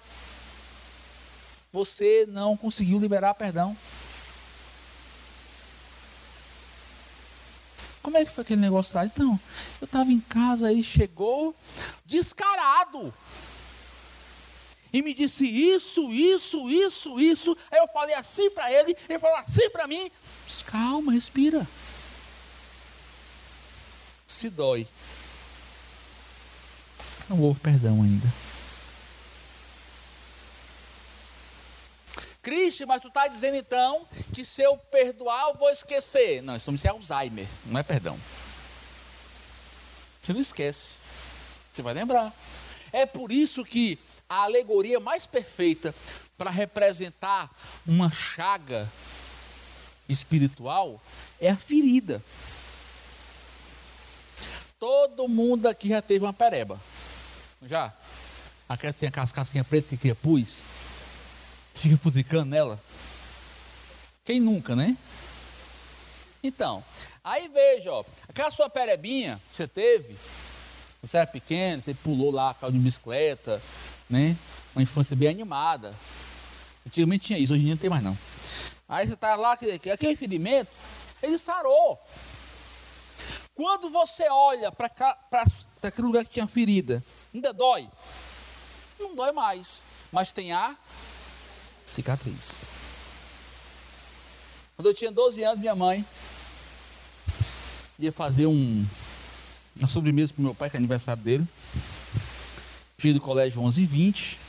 você 1.72 2.26
não 2.28 2.58
conseguiu 2.58 2.98
liberar 2.98 3.36
perdão. 3.36 3.78
Como 8.02 8.18
é 8.18 8.26
que 8.26 8.32
foi 8.32 8.42
aquele 8.42 8.62
negócio 8.62 8.96
lá? 8.96 9.06
Então, 9.06 9.40
eu 9.80 9.86
estava 9.86 10.12
em 10.12 10.20
casa, 10.20 10.72
ele 10.72 10.82
chegou 10.82 11.56
descarado. 12.04 13.14
E 14.92 15.04
me 15.04 15.14
disse 15.14 15.46
isso, 15.46 16.12
isso, 16.12 16.68
isso, 16.68 17.20
isso. 17.20 17.56
Aí 17.70 17.78
eu 17.78 17.88
falei 17.90 18.16
assim 18.16 18.50
para 18.50 18.74
ele, 18.74 18.98
ele 19.08 19.20
falou 19.20 19.38
assim 19.38 19.70
para 19.70 19.86
mim. 19.86 20.10
Calma, 20.66 21.12
respira 21.12 21.68
se 24.30 24.50
dói. 24.50 24.88
Não 27.28 27.42
houve 27.42 27.60
perdão 27.60 28.04
ainda. 28.04 28.28
Cristian, 32.42 32.86
mas 32.86 33.02
tu 33.02 33.10
está 33.10 33.28
dizendo 33.28 33.58
então 33.58 34.08
que 34.34 34.46
se 34.46 34.62
eu 34.62 34.78
perdoar 34.78 35.50
eu 35.50 35.56
vou 35.56 35.70
esquecer. 35.70 36.42
Não, 36.42 36.56
isso 36.56 36.70
é 36.84 36.90
Alzheimer, 36.90 37.48
não 37.66 37.80
é 37.80 37.84
perdão. 37.84 38.18
Você 40.22 40.34
não 40.34 40.42
esquece. 40.42 40.96
Você 41.74 41.82
vai 41.82 41.94
lembrar. 41.94 42.34
É 42.92 43.06
por 43.06 43.32
isso 43.32 43.66
que 43.66 44.00
a 44.28 44.44
alegoria 44.44 45.00
mais 45.00 45.26
perfeita 45.26 45.94
para 46.38 46.50
representar 46.50 47.50
uma 47.86 48.12
chaga 48.12 48.90
espiritual 50.08 51.02
é 51.40 51.50
a 51.50 51.58
ferida. 51.58 52.24
Todo 54.80 55.28
mundo 55.28 55.68
aqui 55.68 55.90
já 55.90 56.02
teve 56.02 56.24
uma 56.24 56.32
pereba. 56.32 56.80
Já? 57.62 57.94
Aquela 58.68 58.92
assim, 58.92 59.06
aquelas 59.06 59.32
casquinhas 59.32 59.68
pretas 59.68 59.90
que 59.90 59.98
cria 59.98 60.16
pus. 60.16 60.64
Fica 61.74 61.98
fuzicando 61.98 62.46
nela. 62.46 62.80
Quem 64.24 64.40
nunca, 64.40 64.76
né? 64.76 64.96
Então, 66.42 66.82
aí 67.22 67.50
veja, 67.50 67.92
ó, 67.92 68.06
aquela 68.28 68.50
sua 68.50 68.70
perebinha 68.70 69.42
que 69.52 69.58
você 69.58 69.68
teve, 69.68 70.16
você 71.02 71.18
era 71.18 71.28
pequeno, 71.28 71.82
você 71.82 71.94
pulou 71.94 72.32
lá, 72.32 72.54
caiu 72.54 72.72
de 72.72 72.80
bicicleta, 72.80 73.62
né? 74.10 74.38
Uma 74.74 74.84
infância 74.84 75.16
bem 75.16 75.28
animada. 75.28 75.94
Antigamente 76.88 77.28
tinha 77.28 77.40
isso, 77.40 77.52
hoje 77.52 77.64
em 77.64 77.66
dia 77.66 77.74
não 77.76 77.82
tem 77.82 77.90
mais 77.90 78.04
não. 78.04 78.18
Aí 78.88 79.06
você 79.06 79.18
tá 79.18 79.36
lá, 79.36 79.52
aquele 79.52 80.16
ferimento, 80.16 80.72
ele 81.22 81.38
sarou. 81.38 82.02
Quando 83.60 83.90
você 83.90 84.26
olha 84.30 84.72
para 84.72 84.90
aquele 85.84 86.08
lugar 86.08 86.24
que 86.24 86.32
tinha 86.32 86.48
ferida, 86.48 87.04
ainda 87.36 87.52
dói? 87.52 87.90
Não 88.98 89.14
dói 89.14 89.34
mais, 89.34 89.84
mas 90.14 90.32
tem 90.32 90.54
a 90.54 90.78
cicatriz. 91.86 92.62
Quando 94.78 94.88
eu 94.88 94.94
tinha 94.94 95.12
12 95.12 95.44
anos, 95.44 95.60
minha 95.60 95.76
mãe 95.76 96.06
ia 98.00 98.14
fazer 98.14 98.46
um, 98.48 98.88
uma 99.76 99.90
sobremesa 99.90 100.32
para 100.32 100.42
meu 100.42 100.56
pai, 100.56 100.70
que 100.70 100.78
é 100.78 100.80
aniversário 100.80 101.22
dele. 101.22 101.46
Cheguei 102.98 103.14
do 103.14 103.20
colégio 103.20 103.62
11 103.62 103.84
h 103.84 103.92
20 103.92 104.40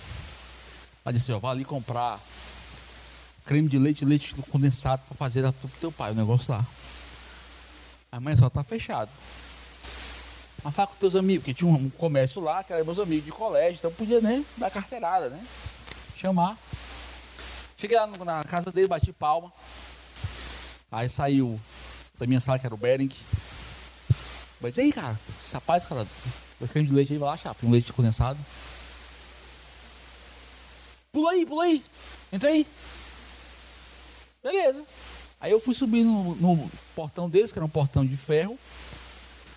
Ela 1.04 1.12
disse: 1.12 1.32
Ó, 1.32 1.40
vá 1.40 1.50
ali 1.50 1.64
comprar 1.64 2.20
creme 3.44 3.68
de 3.68 3.76
leite, 3.76 4.04
leite 4.04 4.36
condensado 4.52 5.02
para 5.08 5.16
fazer 5.16 5.42
para 5.52 5.66
o 5.66 5.70
teu 5.80 5.90
pai, 5.90 6.12
o 6.12 6.14
negócio 6.14 6.52
lá. 6.54 6.64
Amanhã 8.12 8.36
só 8.36 8.50
tá 8.50 8.62
fechado. 8.64 9.10
Mas 10.62 10.74
fala 10.74 10.88
com 10.88 10.94
teus 10.96 11.14
amigos, 11.14 11.44
que 11.44 11.54
tinha 11.54 11.70
um 11.70 11.88
comércio 11.90 12.40
lá, 12.40 12.62
que 12.62 12.72
eram 12.72 12.84
meus 12.84 12.98
amigos 12.98 13.24
de 13.24 13.32
colégio, 13.32 13.78
então 13.78 13.92
podia 13.92 14.20
nem 14.20 14.44
dar 14.56 14.70
carteirada, 14.70 15.30
né? 15.30 15.42
Chamar. 16.16 16.58
Cheguei 17.76 17.96
lá 17.96 18.06
na 18.06 18.44
casa 18.44 18.70
dele, 18.70 18.88
bati 18.88 19.12
palma. 19.12 19.50
Aí 20.92 21.08
saiu 21.08 21.58
da 22.18 22.26
minha 22.26 22.40
sala, 22.40 22.58
que 22.58 22.66
era 22.66 22.74
o 22.74 22.78
Bering. 22.78 23.08
Mas 24.60 24.78
aí, 24.78 24.92
cara, 24.92 25.18
esse 25.42 25.54
rapaz, 25.54 25.86
cara, 25.86 26.06
o 26.60 26.68
creme 26.68 26.88
de 26.88 26.94
leite 26.94 27.12
aí, 27.14 27.18
vai 27.18 27.30
lá, 27.30 27.36
chapa, 27.38 27.64
um 27.64 27.70
leite 27.70 27.92
condensado. 27.92 28.38
Pula 31.10 31.30
aí, 31.30 31.46
pula 31.46 31.64
aí. 31.64 31.82
Entra 32.30 32.50
aí. 32.50 32.66
Beleza. 34.42 34.84
Aí 35.40 35.50
eu 35.50 35.60
fui 35.60 35.74
subir 35.74 36.04
no, 36.04 36.34
no 36.36 36.70
portão 36.94 37.28
deles, 37.28 37.50
que 37.50 37.58
era 37.58 37.64
um 37.64 37.70
portão 37.70 38.04
de 38.04 38.16
ferro. 38.16 38.58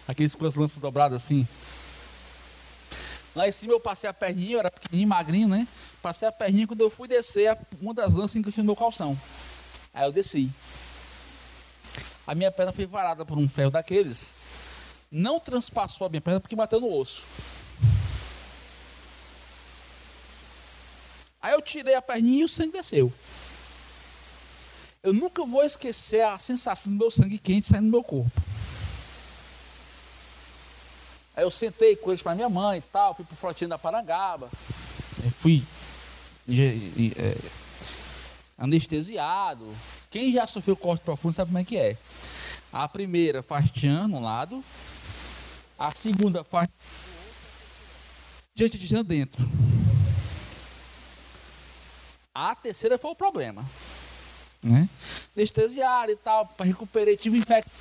Aqueles 0.07 0.33
com 0.33 0.45
as 0.45 0.55
lanças 0.55 0.77
dobradas 0.77 1.21
assim. 1.21 1.47
Lá 3.35 3.47
em 3.47 3.51
cima 3.51 3.73
eu 3.73 3.79
passei 3.79 4.09
a 4.09 4.13
perninha, 4.13 4.53
eu 4.53 4.59
era 4.59 4.71
pequenininho, 4.71 5.09
magrinho, 5.09 5.47
né? 5.47 5.67
Passei 6.01 6.27
a 6.27 6.31
perninha, 6.31 6.67
quando 6.67 6.81
eu 6.81 6.89
fui 6.89 7.07
descer, 7.07 7.57
uma 7.81 7.93
das 7.93 8.13
lanças 8.13 8.35
encaixou 8.35 8.63
no 8.63 8.67
meu 8.67 8.75
calção. 8.75 9.19
Aí 9.93 10.05
eu 10.05 10.11
desci. 10.11 10.51
A 12.25 12.33
minha 12.33 12.51
perna 12.51 12.71
foi 12.71 12.85
varada 12.85 13.25
por 13.25 13.37
um 13.37 13.49
ferro 13.49 13.71
daqueles. 13.71 14.33
Não 15.11 15.39
transpassou 15.39 16.07
a 16.07 16.09
minha 16.09 16.21
perna 16.21 16.39
porque 16.39 16.55
bateu 16.55 16.79
no 16.79 16.93
osso. 16.93 17.23
Aí 21.41 21.53
eu 21.53 21.61
tirei 21.61 21.95
a 21.95 22.01
perninha 22.01 22.41
e 22.41 22.45
o 22.45 22.49
sangue 22.49 22.71
desceu. 22.71 23.11
Eu 25.03 25.11
nunca 25.11 25.45
vou 25.45 25.65
esquecer 25.65 26.21
a 26.21 26.39
sensação 26.39 26.93
do 26.93 26.97
meu 26.97 27.11
sangue 27.11 27.37
quente 27.37 27.67
saindo 27.67 27.87
do 27.87 27.91
meu 27.91 28.01
corpo. 28.01 28.31
Aí 31.35 31.43
eu 31.43 31.51
sentei 31.51 31.97
com 31.97 32.09
eles 32.11 32.21
para 32.21 32.33
minha 32.33 32.47
mãe 32.47 32.77
e 32.77 32.81
tal, 32.81 33.13
fui 33.13 33.25
pro 33.25 33.35
Frotinho 33.35 33.69
da 33.69 33.77
Parangaba. 33.77 34.49
Fui 35.41 35.61
é, 36.47 37.35
anestesiado. 38.57 39.67
Quem 40.09 40.31
já 40.31 40.47
sofreu 40.47 40.77
corte 40.77 41.03
profundo 41.03 41.33
sabe 41.33 41.49
como 41.49 41.59
é 41.59 41.65
que 41.65 41.75
é. 41.75 41.97
A 42.71 42.87
primeira 42.87 43.43
faz 43.43 43.69
tchan 43.71 44.07
no 44.07 44.21
lado, 44.21 44.63
a 45.77 45.93
segunda 45.93 46.45
faz 46.45 46.69
diante 48.55 48.77
de 48.77 48.87
tchan 48.87 49.03
dentro. 49.03 49.45
A 52.33 52.55
terceira 52.55 52.97
foi 52.97 53.11
o 53.11 53.15
problema. 53.15 53.65
Né? 54.63 54.87
E 55.35 56.15
tal, 56.15 56.45
para 56.45 56.65
recuperar, 56.65 57.17
tive 57.17 57.37
infecção 57.37 57.71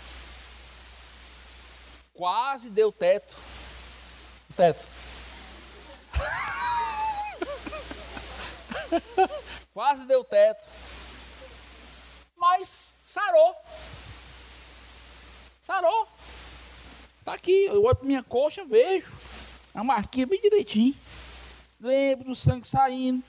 Quase 2.13 2.71
deu 2.71 2.93
teto. 2.93 3.37
Teto. 4.55 4.87
Quase 9.73 10.07
deu 10.07 10.23
teto. 10.23 10.67
Mas 12.37 12.95
sarou. 13.03 13.57
Sarou. 15.61 16.09
Tá 17.25 17.35
aqui, 17.35 17.67
eu 17.67 17.85
olho 17.85 17.97
pra 17.97 18.07
minha 18.07 18.23
coxa, 18.23 18.65
vejo. 18.65 19.13
A 19.75 19.83
marquinha 19.83 20.27
bem 20.27 20.41
direitinho. 20.41 20.95
Lembro 21.81 22.27
do 22.27 22.35
sangue 22.35 22.67
saindo. 22.67 23.25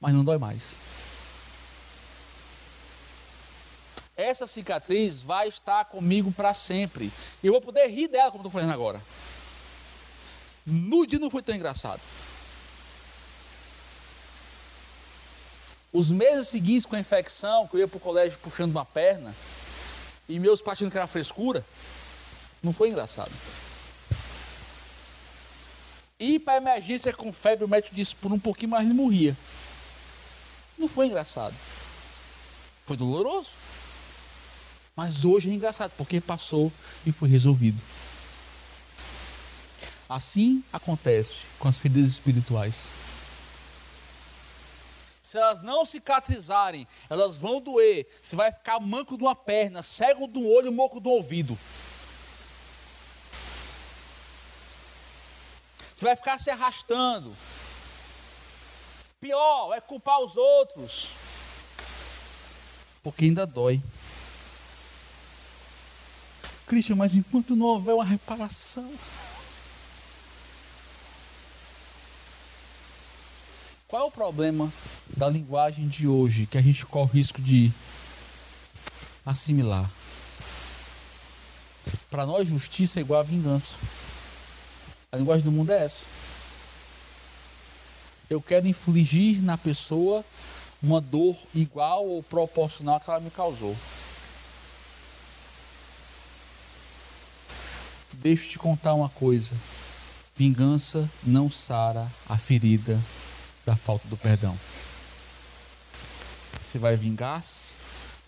Mas 0.00 0.12
não 0.12 0.24
dói 0.24 0.38
mais. 0.38 0.89
Essa 4.20 4.46
cicatriz 4.46 5.22
vai 5.22 5.48
estar 5.48 5.84
comigo 5.86 6.30
para 6.30 6.54
sempre. 6.54 7.12
E 7.42 7.46
eu 7.46 7.52
vou 7.52 7.60
poder 7.60 7.86
rir 7.88 8.08
dela 8.08 8.30
como 8.30 8.42
estou 8.42 8.50
fazendo 8.50 8.72
agora. 8.72 9.00
No 10.66 11.06
dia 11.06 11.18
não 11.18 11.30
foi 11.30 11.42
tão 11.42 11.54
engraçado. 11.54 12.00
Os 15.92 16.10
meses 16.10 16.48
seguintes 16.48 16.86
com 16.86 16.94
a 16.94 17.00
infecção, 17.00 17.66
que 17.66 17.74
eu 17.74 17.80
ia 17.80 17.88
para 17.88 17.96
o 17.96 18.00
colégio 18.00 18.38
puxando 18.38 18.70
uma 18.70 18.84
perna, 18.84 19.34
e 20.28 20.38
meus 20.38 20.62
pais 20.62 20.78
achando 20.78 20.90
que 20.92 20.96
era 20.96 21.06
frescura, 21.06 21.64
não 22.62 22.72
foi 22.72 22.90
engraçado. 22.90 23.32
Ir 26.20 26.38
para 26.40 26.58
emergência 26.58 27.12
com 27.12 27.32
febre, 27.32 27.64
o 27.64 27.68
médico 27.68 27.94
disse 27.94 28.14
por 28.14 28.30
um 28.30 28.38
pouquinho, 28.38 28.70
mas 28.70 28.84
ele 28.84 28.92
morria. 28.92 29.36
Não 30.78 30.86
foi 30.86 31.06
engraçado. 31.06 31.54
Foi 32.86 32.96
doloroso. 32.96 33.50
Mas 35.02 35.24
hoje 35.24 35.48
é 35.48 35.54
engraçado, 35.54 35.92
porque 35.96 36.20
passou 36.20 36.70
e 37.06 37.10
foi 37.10 37.26
resolvido. 37.26 37.80
Assim 40.06 40.62
acontece 40.70 41.46
com 41.58 41.68
as 41.68 41.78
feridas 41.78 42.10
espirituais. 42.10 42.90
Se 45.22 45.38
elas 45.38 45.62
não 45.62 45.86
cicatrizarem, 45.86 46.86
elas 47.08 47.38
vão 47.38 47.62
doer. 47.62 48.06
Você 48.20 48.36
vai 48.36 48.52
ficar 48.52 48.78
manco 48.78 49.16
de 49.16 49.24
uma 49.24 49.34
perna, 49.34 49.82
cego 49.82 50.28
de 50.28 50.38
um 50.38 50.46
olho, 50.46 50.70
moco 50.70 51.00
do 51.00 51.08
ouvido. 51.08 51.58
Você 55.94 56.04
vai 56.04 56.14
ficar 56.14 56.36
se 56.36 56.50
arrastando. 56.50 57.34
Pior 59.18 59.72
é 59.72 59.80
culpar 59.80 60.20
os 60.20 60.36
outros. 60.36 61.12
Porque 63.02 63.24
ainda 63.24 63.46
dói. 63.46 63.82
Cristian, 66.70 66.94
mas 66.94 67.16
enquanto 67.16 67.56
não 67.56 67.66
houver 67.66 67.96
uma 67.96 68.04
reparação. 68.04 68.88
Qual 73.88 74.02
é 74.02 74.04
o 74.04 74.10
problema 74.12 74.72
da 75.16 75.28
linguagem 75.28 75.88
de 75.88 76.06
hoje 76.06 76.46
que 76.46 76.56
a 76.56 76.62
gente 76.62 76.86
corre 76.86 77.10
o 77.10 77.12
risco 77.12 77.42
de 77.42 77.72
assimilar? 79.26 79.90
Para 82.08 82.24
nós, 82.24 82.48
justiça 82.48 83.00
é 83.00 83.02
igual 83.02 83.18
a 83.18 83.24
vingança. 83.24 83.76
A 85.10 85.16
linguagem 85.16 85.44
do 85.44 85.50
mundo 85.50 85.72
é 85.72 85.84
essa. 85.86 86.06
Eu 88.30 88.40
quero 88.40 88.68
infligir 88.68 89.42
na 89.42 89.58
pessoa 89.58 90.24
uma 90.80 91.00
dor 91.00 91.36
igual 91.52 92.06
ou 92.06 92.22
proporcional 92.22 92.94
à 92.94 93.00
que 93.00 93.10
ela 93.10 93.18
me 93.18 93.30
causou. 93.32 93.76
Deixa 98.22 98.44
eu 98.44 98.50
te 98.50 98.58
contar 98.58 98.92
uma 98.92 99.08
coisa. 99.08 99.56
Vingança 100.36 101.10
não 101.22 101.50
sara 101.50 102.06
a 102.28 102.36
ferida 102.36 103.02
da 103.64 103.74
falta 103.74 104.06
do 104.08 104.16
perdão. 104.16 104.58
Você 106.60 106.78
vai 106.78 106.96
vingar-se, 106.96 107.72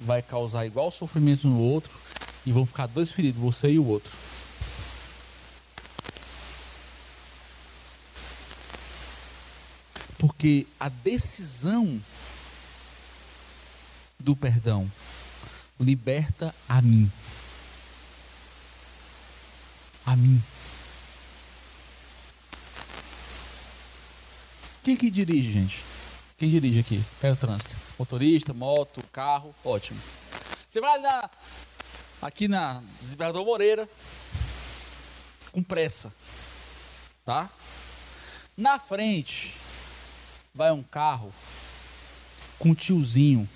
vai 0.01 0.23
causar 0.23 0.65
igual 0.65 0.91
sofrimento 0.91 1.47
no 1.47 1.59
outro 1.59 1.93
e 2.47 2.53
vão 2.53 2.65
ficar 2.65 2.87
dois 2.87 3.13
feridos, 3.13 3.39
você 3.39 3.73
e 3.73 3.79
o 3.79 3.87
outro. 3.87 4.11
Porque 10.17 10.67
a 10.81 10.89
decisão 10.89 12.01
do 14.19 14.35
perdão 14.35 14.91
liberta 15.79 16.55
a 16.67 16.81
mim 16.81 17.13
a 20.05 20.17
mim. 20.17 20.43
Quem 24.83 24.97
que 24.97 25.11
dirige, 25.11 25.53
gente? 25.53 25.85
Quem 26.37 26.51
dirige 26.51 26.81
aqui? 26.81 27.05
Pega 27.21 27.35
o 27.35 27.37
trânsito. 27.37 27.77
Motorista, 27.99 28.53
moto, 28.53 29.03
carro, 29.13 29.55
ótimo. 29.65 30.01
Você 30.69 30.81
vai 30.81 30.99
na, 30.99 31.31
aqui 32.21 32.49
na 32.49 32.83
Desembargador 33.01 33.45
Moreira 33.45 33.89
com 35.53 35.63
pressa, 35.63 36.13
tá? 37.25 37.49
Na 38.57 38.79
frente 38.79 39.55
vai 40.55 40.73
um 40.73 40.83
carro 40.83 41.33
com 42.59 42.71
um 42.71 42.75
tiozinho, 42.75 43.49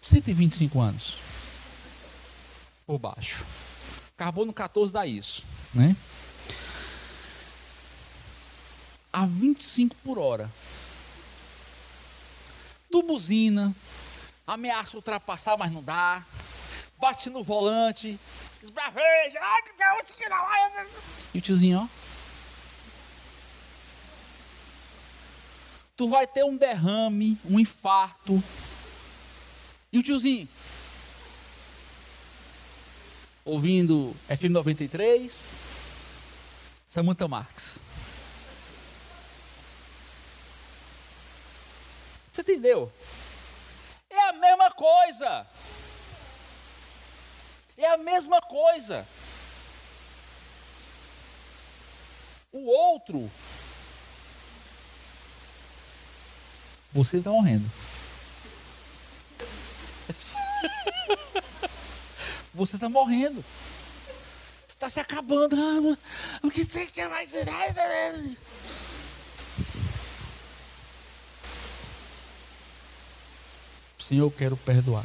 125 0.00 0.80
anos, 0.80 1.18
por 2.86 2.98
baixo. 2.98 3.44
Carbono 4.16 4.52
14 4.52 4.92
dá 4.92 5.06
isso, 5.06 5.44
né? 5.74 5.94
A 9.12 9.26
25 9.26 9.94
por 9.96 10.18
hora. 10.18 10.50
Do 12.90 13.02
buzina, 13.02 13.74
ameaça 14.46 14.96
ultrapassar, 14.96 15.56
mas 15.58 15.70
não 15.70 15.82
dá. 15.82 16.24
Bate 16.98 17.28
no 17.28 17.44
volante, 17.44 18.18
esbraveja, 18.62 19.38
ai 19.38 19.62
que 19.62 19.72
Deus, 19.76 20.10
que 20.12 20.28
não 20.28 20.46
E 21.34 21.38
o 21.38 21.42
tiozinho, 21.42 21.80
ó. 21.80 22.06
Tu 25.94 26.08
vai 26.08 26.26
ter 26.26 26.44
um 26.44 26.56
derrame, 26.56 27.38
um 27.44 27.58
infarto. 27.58 28.42
E 29.92 29.98
o 29.98 30.02
tiozinho, 30.02 30.48
ouvindo 33.46 34.14
FM 34.28 34.50
93, 34.50 35.56
Samantha 36.88 37.26
Marques. 37.26 37.80
Você 42.30 42.42
entendeu? 42.42 42.92
É 44.10 44.28
a 44.28 44.32
mesma 44.34 44.70
coisa. 44.72 45.46
É 47.78 47.86
a 47.86 47.96
mesma 47.96 48.42
coisa. 48.42 49.06
O 52.52 52.66
outro 52.66 53.30
Você 56.96 57.18
está 57.18 57.30
morrendo. 57.30 57.70
Você 62.56 62.76
está 62.76 62.88
morrendo. 62.88 63.44
Está 64.66 64.88
se 64.88 64.98
acabando. 64.98 65.54
Ah, 65.54 65.96
o 66.42 66.50
que 66.50 66.64
você 66.64 66.86
quer 66.86 67.08
mais? 67.08 67.30
Senhor, 73.98 74.24
eu 74.24 74.30
quero 74.30 74.56
perdoar. 74.56 75.04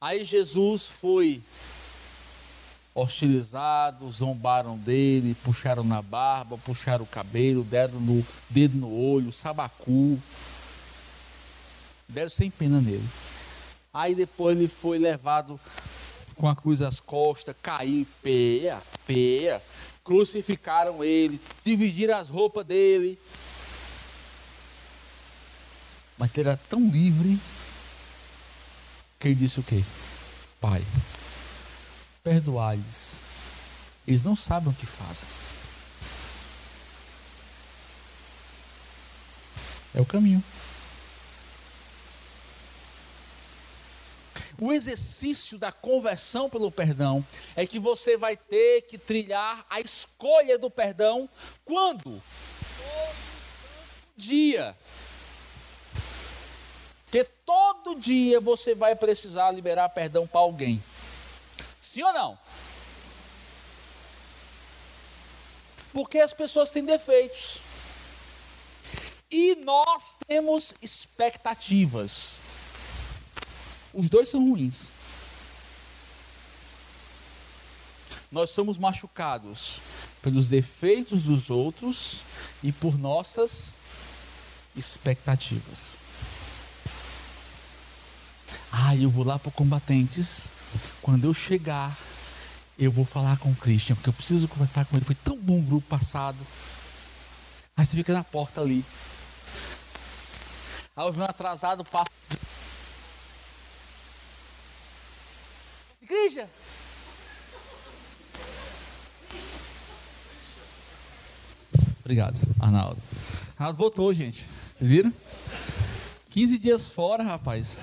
Aí 0.00 0.24
Jesus 0.24 0.86
foi 0.86 1.42
hostilizado, 2.94 4.08
zombaram 4.12 4.78
dele, 4.78 5.34
puxaram 5.42 5.82
na 5.82 6.00
barba, 6.00 6.56
puxaram 6.58 7.02
o 7.02 7.08
cabelo, 7.08 7.64
deram 7.64 7.98
no 7.98 8.24
dedo 8.48 8.78
no 8.78 8.94
olho, 8.94 9.32
sabacu. 9.32 10.20
Deram 12.08 12.30
sem 12.30 12.50
pena 12.50 12.80
nele. 12.80 13.08
Aí 13.94 14.12
depois 14.12 14.58
ele 14.58 14.66
foi 14.66 14.98
levado 14.98 15.58
com 16.34 16.48
a 16.48 16.56
cruz 16.56 16.82
às 16.82 16.98
costas, 16.98 17.54
caiu, 17.62 18.04
peia, 18.20 18.82
peia. 19.06 19.62
Crucificaram 20.02 21.02
ele, 21.02 21.40
dividiram 21.64 22.18
as 22.18 22.28
roupas 22.28 22.66
dele. 22.66 23.16
Mas 26.18 26.36
ele 26.36 26.48
era 26.48 26.58
tão 26.68 26.90
livre 26.90 27.38
que 29.18 29.28
ele 29.28 29.36
disse 29.36 29.60
o 29.60 29.62
quê? 29.62 29.82
Pai, 30.60 30.84
perdoai-lhes. 32.22 33.22
Eles 34.06 34.24
não 34.24 34.36
sabem 34.36 34.70
o 34.70 34.74
que 34.74 34.84
fazem. 34.84 35.28
É 39.94 40.00
o 40.00 40.04
caminho. 40.04 40.42
O 44.60 44.72
exercício 44.72 45.58
da 45.58 45.72
conversão 45.72 46.48
pelo 46.48 46.70
perdão 46.70 47.24
é 47.56 47.66
que 47.66 47.78
você 47.78 48.16
vai 48.16 48.36
ter 48.36 48.82
que 48.82 48.96
trilhar 48.96 49.64
a 49.68 49.80
escolha 49.80 50.58
do 50.58 50.70
perdão 50.70 51.28
quando? 51.64 52.02
Todo 52.02 53.16
dia. 54.16 54.76
Porque 57.04 57.24
todo 57.44 57.94
dia 57.94 58.40
você 58.40 58.74
vai 58.74 58.96
precisar 58.96 59.50
liberar 59.50 59.88
perdão 59.88 60.26
para 60.26 60.40
alguém. 60.40 60.82
Sim 61.80 62.02
ou 62.02 62.12
não? 62.12 62.38
Porque 65.92 66.18
as 66.18 66.32
pessoas 66.32 66.70
têm 66.70 66.84
defeitos. 66.84 67.60
E 69.30 69.54
nós 69.56 70.16
temos 70.26 70.74
expectativas. 70.82 72.43
Os 73.94 74.08
dois 74.08 74.28
são 74.28 74.48
ruins. 74.48 74.90
Nós 78.30 78.50
somos 78.50 78.76
machucados 78.76 79.80
pelos 80.20 80.48
defeitos 80.48 81.22
dos 81.22 81.50
outros 81.50 82.22
e 82.62 82.72
por 82.72 82.98
nossas 82.98 83.76
expectativas. 84.74 86.00
Ah, 88.72 88.96
eu 88.96 89.08
vou 89.08 89.24
lá 89.24 89.38
para 89.38 89.52
combatentes. 89.52 90.50
Quando 91.00 91.24
eu 91.24 91.32
chegar, 91.32 91.96
eu 92.76 92.90
vou 92.90 93.04
falar 93.04 93.38
com 93.38 93.52
o 93.52 93.54
Christian, 93.54 93.94
porque 93.94 94.08
eu 94.08 94.12
preciso 94.12 94.48
conversar 94.48 94.84
com 94.84 94.96
ele. 94.96 95.04
Foi 95.04 95.14
tão 95.14 95.38
bom 95.38 95.60
o 95.60 95.62
grupo 95.62 95.86
passado. 95.86 96.44
Aí 97.76 97.86
você 97.86 97.96
fica 97.96 98.12
na 98.12 98.24
porta 98.24 98.60
ali. 98.60 98.84
Aí 100.96 101.06
eu 101.06 101.12
vi 101.12 101.20
um 101.20 101.24
atrasado, 101.24 101.84
passo. 101.84 102.10
Christian! 106.04 106.46
Obrigado, 112.00 112.38
Arnaldo. 112.60 113.02
Arnaldo 113.58 113.78
voltou, 113.78 114.12
gente. 114.12 114.46
Vocês 114.76 114.90
viram? 114.90 115.12
15 116.30 116.58
dias 116.58 116.88
fora, 116.88 117.22
rapaz. 117.22 117.78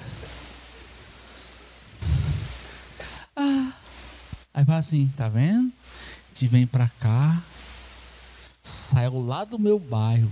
Ah. 3.36 3.74
Aí 4.54 4.66
fala 4.66 4.78
assim, 4.78 5.12
tá 5.18 5.28
vendo? 5.28 5.72
Te 6.34 6.48
vem 6.48 6.68
pra 6.68 6.90
cá, 7.00 7.42
saiu 8.62 9.20
lá 9.20 9.44
do 9.44 9.58
meu 9.58 9.80
bairro. 9.80 10.30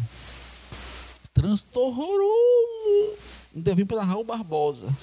Trânsito 1.33 1.79
horroroso. 1.79 3.17
Ainda 3.55 3.73
vim 3.73 3.85
pela 3.85 4.03
Raul 4.03 4.23
Barbosa. 4.23 4.93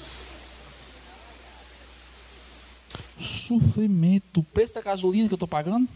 Sofrimento. 3.47 4.41
O 4.41 4.45
preço 4.45 4.75
da 4.75 4.83
gasolina 4.83 5.29
que 5.29 5.35
eu 5.35 5.39
tô 5.39 5.47
pagando? 5.47 5.89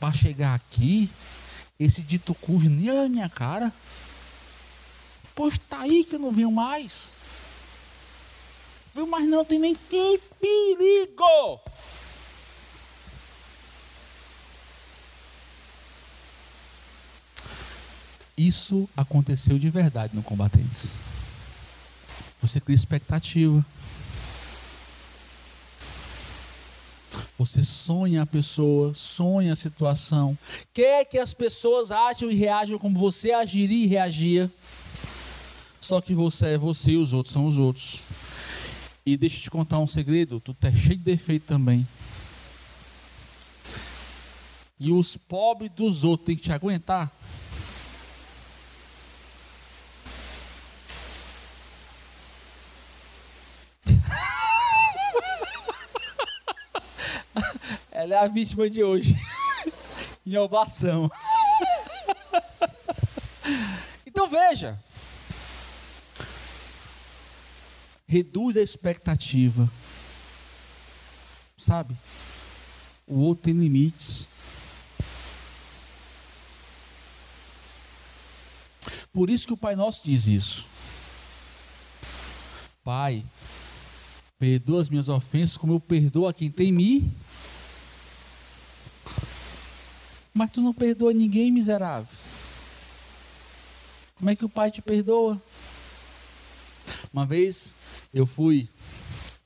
Para 0.00 0.12
chegar 0.12 0.54
aqui, 0.54 1.08
esse 1.78 2.02
dito 2.02 2.34
cujo 2.34 2.68
nem 2.68 2.90
olha 2.90 3.08
minha 3.08 3.28
cara. 3.28 3.72
Pois 5.34 5.56
tá 5.56 5.80
aí 5.80 6.04
que 6.04 6.16
eu 6.16 6.18
não 6.18 6.32
venho 6.32 6.50
mais. 6.50 7.12
Viu, 8.94 9.06
mas 9.06 9.26
não 9.28 9.44
tem 9.44 9.58
nem 9.58 9.74
que 9.74 10.20
perigo. 10.40 11.60
Isso 18.36 18.88
aconteceu 18.96 19.58
de 19.58 19.70
verdade 19.70 20.14
no 20.16 20.22
Combatentes. 20.22 20.94
Você 22.42 22.60
cria 22.60 22.74
expectativa. 22.74 23.64
Você 27.42 27.64
sonha 27.64 28.22
a 28.22 28.26
pessoa, 28.26 28.94
sonha 28.94 29.54
a 29.54 29.56
situação, 29.56 30.38
quer 30.72 31.04
que 31.04 31.18
as 31.18 31.34
pessoas 31.34 31.90
ajam 31.90 32.30
e 32.30 32.36
reajam 32.36 32.78
como 32.78 32.96
você 32.96 33.32
agiria 33.32 33.84
e 33.84 33.88
reagia. 33.88 34.48
Só 35.80 36.00
que 36.00 36.14
você 36.14 36.50
é 36.50 36.58
você 36.58 36.92
e 36.92 36.96
os 36.96 37.12
outros 37.12 37.32
são 37.32 37.48
os 37.48 37.58
outros. 37.58 37.98
E 39.04 39.16
deixa 39.16 39.38
eu 39.38 39.42
te 39.42 39.50
contar 39.50 39.80
um 39.80 39.88
segredo: 39.88 40.38
tu 40.38 40.54
tá 40.54 40.70
cheio 40.70 40.96
de 40.96 41.02
defeito 41.02 41.44
também. 41.44 41.84
E 44.78 44.92
os 44.92 45.16
pobres 45.16 45.72
dos 45.72 46.04
outros 46.04 46.26
têm 46.26 46.36
que 46.36 46.42
te 46.42 46.52
aguentar. 46.52 47.10
Ela 58.12 58.22
é 58.22 58.24
a 58.26 58.28
vítima 58.28 58.68
de 58.68 58.84
hoje. 58.84 59.16
em 60.26 60.36
ovação. 60.36 61.10
então 64.04 64.28
veja. 64.28 64.78
reduz 68.12 68.58
a 68.58 68.60
expectativa. 68.60 69.66
Sabe? 71.56 71.96
O 73.06 73.20
outro 73.20 73.44
tem 73.44 73.54
limites. 73.54 74.28
Por 79.10 79.30
isso 79.30 79.46
que 79.46 79.54
o 79.54 79.56
Pai 79.56 79.74
Nosso 79.74 80.02
diz 80.04 80.26
isso. 80.26 80.68
Pai, 82.84 83.24
perdoa 84.38 84.82
as 84.82 84.90
minhas 84.90 85.08
ofensas 85.08 85.56
como 85.56 85.72
eu 85.72 85.80
perdoo 85.80 86.28
a 86.28 86.34
quem 86.34 86.50
tem 86.50 86.70
me. 86.70 87.10
Mas 90.34 90.50
tu 90.50 90.60
não 90.60 90.72
perdoa 90.72 91.12
ninguém, 91.12 91.50
miserável. 91.50 92.08
Como 94.16 94.30
é 94.30 94.36
que 94.36 94.44
o 94.44 94.48
Pai 94.48 94.70
te 94.70 94.80
perdoa? 94.80 95.40
Uma 97.12 97.26
vez 97.26 97.74
eu 98.14 98.26
fui, 98.26 98.68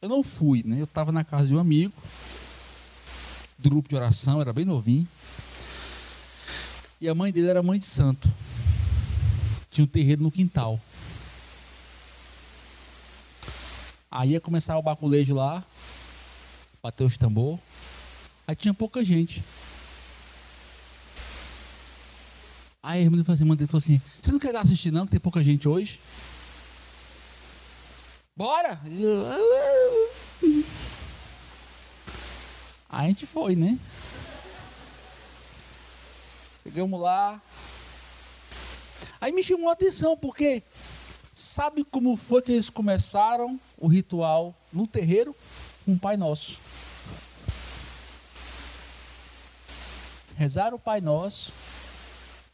eu 0.00 0.08
não 0.08 0.22
fui, 0.22 0.62
né? 0.64 0.80
Eu 0.80 0.84
estava 0.84 1.10
na 1.10 1.24
casa 1.24 1.48
de 1.48 1.54
um 1.56 1.58
amigo, 1.58 1.92
do 3.58 3.70
grupo 3.70 3.88
de 3.88 3.96
oração, 3.96 4.40
era 4.40 4.52
bem 4.52 4.64
novinho. 4.64 5.08
E 7.00 7.08
a 7.08 7.14
mãe 7.14 7.32
dele 7.32 7.48
era 7.48 7.62
mãe 7.62 7.78
de 7.78 7.86
santo. 7.86 8.30
Tinha 9.70 9.84
um 9.84 9.88
terreiro 9.88 10.22
no 10.22 10.30
quintal. 10.30 10.80
Aí 14.10 14.30
ia 14.30 14.40
começar 14.40 14.78
o 14.78 14.82
baculejo 14.82 15.34
lá, 15.34 15.64
bater 16.82 17.04
os 17.04 17.18
tambor. 17.18 17.58
Aí 18.46 18.54
tinha 18.54 18.72
pouca 18.72 19.04
gente. 19.04 19.42
Aí 22.86 23.00
a 23.00 23.02
irmã 23.02 23.24
falou 23.24 23.34
assim, 23.34 23.66
falou 23.66 23.78
assim, 23.78 24.00
você 24.22 24.30
não 24.30 24.38
quer 24.38 24.52
lá 24.52 24.60
assistir 24.60 24.92
não, 24.92 25.06
que 25.06 25.10
tem 25.10 25.18
pouca 25.18 25.42
gente 25.42 25.66
hoje? 25.68 26.00
Bora! 28.36 28.78
Aí 32.88 33.06
a 33.06 33.08
gente 33.08 33.26
foi, 33.26 33.56
né? 33.56 33.76
Chegamos 36.62 37.00
lá. 37.00 37.42
Aí 39.20 39.32
me 39.32 39.42
chamou 39.42 39.68
a 39.68 39.72
atenção, 39.72 40.16
porque 40.16 40.62
sabe 41.34 41.82
como 41.82 42.16
foi 42.16 42.40
que 42.40 42.52
eles 42.52 42.70
começaram 42.70 43.58
o 43.76 43.88
ritual 43.88 44.54
no 44.72 44.86
terreiro? 44.86 45.34
Com 45.84 45.94
um 45.94 45.98
Pai 45.98 46.16
Nosso. 46.16 46.60
Rezaram 50.36 50.76
o 50.76 50.80
Pai 50.80 51.00
Nosso, 51.00 51.52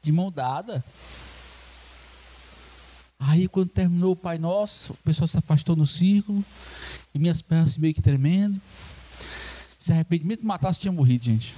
de 0.02 0.10
mão 0.12 0.30
dada. 0.30 0.84
Aí, 3.18 3.46
quando 3.46 3.68
terminou 3.68 4.12
o 4.12 4.16
Pai 4.16 4.36
Nosso, 4.36 4.94
o 4.94 4.96
pessoal 4.96 5.28
se 5.28 5.38
afastou 5.38 5.76
no 5.76 5.86
círculo, 5.86 6.44
e 7.14 7.18
minhas 7.18 7.40
pernas 7.40 7.76
meio 7.76 7.94
que 7.94 8.02
tremendo. 8.02 8.60
Se 9.78 9.92
arrependimento 9.92 10.44
matasse, 10.44 10.80
tinha 10.80 10.90
morrido, 10.90 11.24
gente. 11.24 11.54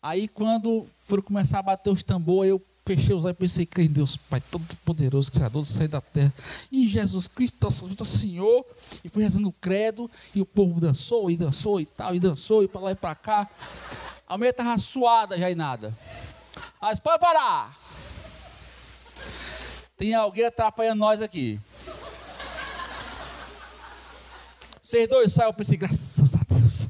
Aí, 0.00 0.28
quando 0.28 0.86
foram 1.08 1.24
começar 1.24 1.58
a 1.58 1.62
bater 1.62 1.90
os 1.90 2.04
tambores, 2.04 2.50
eu 2.50 2.64
fechei 2.86 3.14
os 3.14 3.24
olhos 3.24 3.36
e 3.36 3.38
pensei, 3.38 3.68
em 3.78 3.88
Deus, 3.88 4.16
Pai 4.16 4.40
Todo-Poderoso, 4.40 5.30
Criador 5.32 5.64
do 5.64 5.84
e 5.84 5.88
da 5.88 6.00
terra, 6.00 6.32
e 6.70 6.86
Jesus 6.86 7.26
Cristo, 7.26 7.56
nosso 7.60 8.04
Senhor, 8.04 8.64
e 9.04 9.08
fui 9.08 9.24
rezando 9.24 9.48
o 9.48 9.52
credo, 9.52 10.08
e 10.34 10.40
o 10.40 10.46
povo 10.46 10.80
dançou, 10.80 11.30
e 11.30 11.36
dançou, 11.36 11.80
e 11.80 11.84
tal, 11.84 12.14
e 12.14 12.20
dançou, 12.20 12.62
e 12.62 12.68
para 12.68 12.80
lá 12.80 12.92
e 12.92 12.94
para 12.94 13.14
cá. 13.14 13.50
A 14.26 14.38
mulher 14.38 14.50
estava 14.50 14.78
suada 14.78 15.36
já 15.36 15.50
e 15.50 15.54
nada. 15.54 15.96
Mas 16.80 17.00
pode 17.00 17.18
parar. 17.18 17.76
Tem 19.96 20.14
alguém 20.14 20.44
atrapalhando 20.44 21.00
nós 21.00 21.20
aqui. 21.20 21.60
Vocês 24.80 25.08
dois 25.08 25.32
saiam, 25.32 25.50
eu 25.50 25.54
pensei, 25.54 25.76
graças 25.76 26.34
a 26.34 26.38
Deus. 26.48 26.88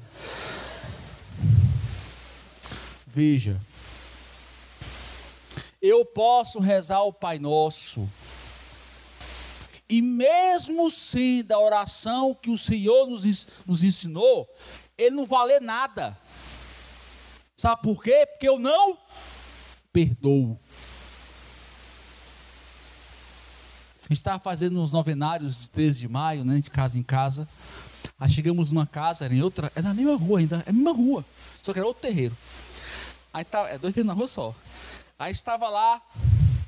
Veja, 3.06 3.60
eu 5.82 6.04
posso 6.04 6.60
rezar 6.60 7.02
o 7.02 7.12
Pai 7.12 7.38
Nosso, 7.38 8.08
e 9.88 10.02
mesmo 10.02 10.90
sendo 10.90 11.52
a 11.52 11.58
oração 11.58 12.34
que 12.34 12.50
o 12.50 12.58
Senhor 12.58 13.06
nos, 13.08 13.48
nos 13.66 13.82
ensinou, 13.82 14.48
ele 14.96 15.16
não 15.16 15.26
vale 15.26 15.58
nada. 15.58 16.16
Sabe 17.56 17.82
por 17.82 18.00
quê? 18.02 18.26
Porque 18.26 18.48
eu 18.48 18.58
não 18.58 18.96
perdoo. 19.92 20.58
A 24.00 24.04
gente 24.08 24.18
estava 24.18 24.38
fazendo 24.38 24.80
uns 24.80 24.92
novenários 24.92 25.60
de 25.60 25.70
13 25.70 26.00
de 26.00 26.08
maio, 26.08 26.44
né, 26.44 26.60
de 26.60 26.70
casa 26.70 26.98
em 26.98 27.02
casa. 27.02 27.46
Aí 28.18 28.30
chegamos 28.30 28.70
numa 28.70 28.86
casa, 28.86 29.24
era 29.24 29.34
em 29.34 29.42
outra, 29.42 29.70
é 29.76 29.82
na 29.82 29.92
mesma 29.94 30.16
rua 30.16 30.38
ainda, 30.40 30.64
é 30.66 30.70
a 30.70 30.72
mesma 30.72 30.92
rua, 30.92 31.24
só 31.62 31.72
que 31.72 31.78
era 31.78 31.86
outro 31.86 32.02
terreiro. 32.02 32.36
Aí 33.32 33.44
tá, 33.44 33.68
é 33.68 33.78
dois 33.78 33.94
terreiros 33.94 34.06
na 34.06 34.14
rua 34.14 34.26
só. 34.26 34.54
Aí 35.18 35.30
estava 35.30 35.68
lá, 35.68 36.00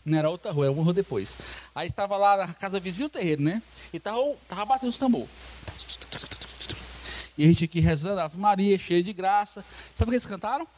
não 0.05 0.19
era 0.19 0.29
outra 0.29 0.53
rua, 0.53 0.67
era 0.67 0.73
uma 0.73 0.85
rua 0.85 0.93
depois. 0.93 1.39
Aí 1.75 1.89
estava 1.89 2.17
lá 2.17 2.47
na 2.47 2.55
casa 2.55 2.79
vizinha 2.79 3.09
do 3.09 3.13
terreiro, 3.13 3.43
né? 3.43 3.63
E 3.93 3.99
tava, 3.99 4.19
tava 4.49 4.65
batendo 4.67 4.91
os 4.91 4.99
tambor. 4.99 5.27
E 7.39 7.45
a 7.45 7.47
gente 7.47 7.65
aqui 7.65 7.81
rezando, 7.81 8.21
Ave 8.21 8.37
Maria, 8.37 8.79
cheia 8.79 9.03
de 9.03 9.13
graça. 9.13 9.65
Sabe 9.95 10.11
o 10.11 10.13
que 10.13 10.17
eles 10.17 10.27
cantaram? 10.27 10.69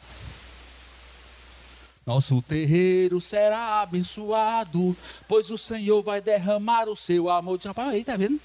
Nosso 2.04 2.42
terreiro 2.42 3.20
será 3.20 3.80
abençoado, 3.80 4.96
pois 5.28 5.50
o 5.50 5.58
Senhor 5.58 6.02
vai 6.02 6.20
derramar 6.20 6.88
o 6.88 6.96
seu 6.96 7.30
amor. 7.30 7.60
Rapaz, 7.64 7.90
aí, 7.90 8.04
tá 8.04 8.16
vendo? 8.16 8.40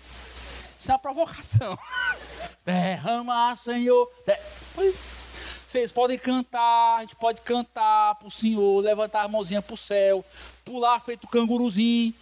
Isso 0.77 0.91
é 0.91 0.93
uma 0.93 0.99
provocação. 0.99 1.77
Derrama, 2.63 3.55
Senhor. 3.55 4.11
Vocês 5.65 5.91
podem 5.91 6.19
cantar, 6.19 6.97
a 6.97 7.01
gente 7.01 7.15
pode 7.15 7.41
cantar 7.41 8.15
para 8.15 8.27
o 8.27 8.31
Senhor, 8.31 8.83
levantar 8.83 9.23
a 9.23 9.27
mãozinha 9.27 9.61
para 9.61 9.73
o 9.73 9.77
céu, 9.77 10.23
pular 10.63 10.99
feito 10.99 11.27
canguruzinho. 11.27 12.13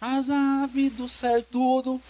As 0.00 0.30
aves 0.30 0.92
do 0.92 1.06
céu, 1.06 1.42
tudo. 1.42 2.00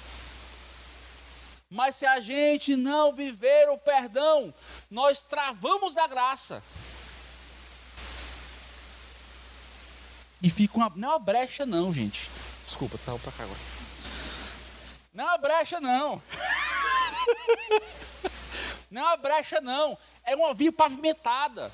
Mas 1.68 1.96
se 1.96 2.07
a 2.07 2.20
gente 2.20 2.76
não 2.76 3.12
viver 3.12 3.68
o 3.70 3.76
perdão, 3.76 4.54
nós 4.90 5.20
travamos 5.20 5.98
a 5.98 6.07
graça. 6.07 6.62
E 10.42 10.51
fica 10.51 10.77
uma. 10.77 10.92
Não 10.94 11.09
é 11.09 11.12
uma 11.12 11.18
brecha, 11.18 11.66
não, 11.66 11.92
gente. 11.92 12.31
Desculpa, 12.64 12.98
tava 13.05 13.18
pra 13.18 13.33
cá 13.33 13.44
agora. 13.44 13.59
Não 15.12 15.24
é 15.24 15.27
uma 15.29 15.38
brecha, 15.38 15.81
não. 15.81 16.22
Não 18.90 19.03
é 19.03 19.05
uma 19.05 19.16
brecha, 19.18 19.61
não. 19.61 19.98
É 20.24 20.35
uma 20.35 20.55
via 20.55 20.72
pavimentada. 20.72 21.70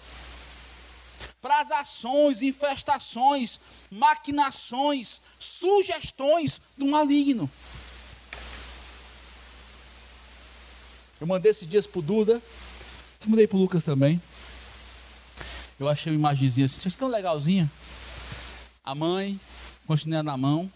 Para 1.40 1.60
as 1.60 1.70
ações, 1.70 2.42
infestações, 2.42 3.60
maquinações, 3.90 5.20
sugestões 5.38 6.60
do 6.76 6.86
maligno. 6.86 7.48
Eu 11.20 11.26
mandei 11.26 11.50
esses 11.50 11.68
dias 11.68 11.86
pro 11.86 12.02
Duda. 12.02 12.42
Eu 13.22 13.28
mandei 13.28 13.46
pro 13.46 13.58
Lucas 13.58 13.84
também. 13.84 14.20
Eu 15.78 15.88
achei 15.88 16.12
uma 16.12 16.18
imagenzinha 16.18 16.66
assim, 16.66 16.90
tão 16.90 17.08
legalzinha. 17.08 17.70
A 18.84 18.94
mãe, 18.94 19.40
continuando 19.86 20.30
na 20.30 20.36
mão, 20.36 20.70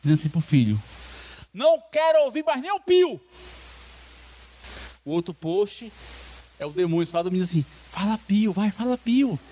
dizendo 0.00 0.14
assim 0.14 0.28
pro 0.28 0.40
filho: 0.40 0.80
Não 1.52 1.82
quero 1.90 2.24
ouvir 2.24 2.44
mais 2.44 2.62
nem 2.62 2.70
o 2.70 2.78
pio. 2.78 3.20
O 5.04 5.10
outro 5.10 5.34
post 5.34 5.92
é 6.56 6.64
o 6.64 6.70
demônio 6.70 7.08
lá 7.12 7.22
do 7.22 7.32
menino 7.32 7.44
assim: 7.44 7.64
Fala 7.90 8.16
pio, 8.16 8.52
vai, 8.52 8.70
fala 8.70 8.96
pio. 8.96 9.36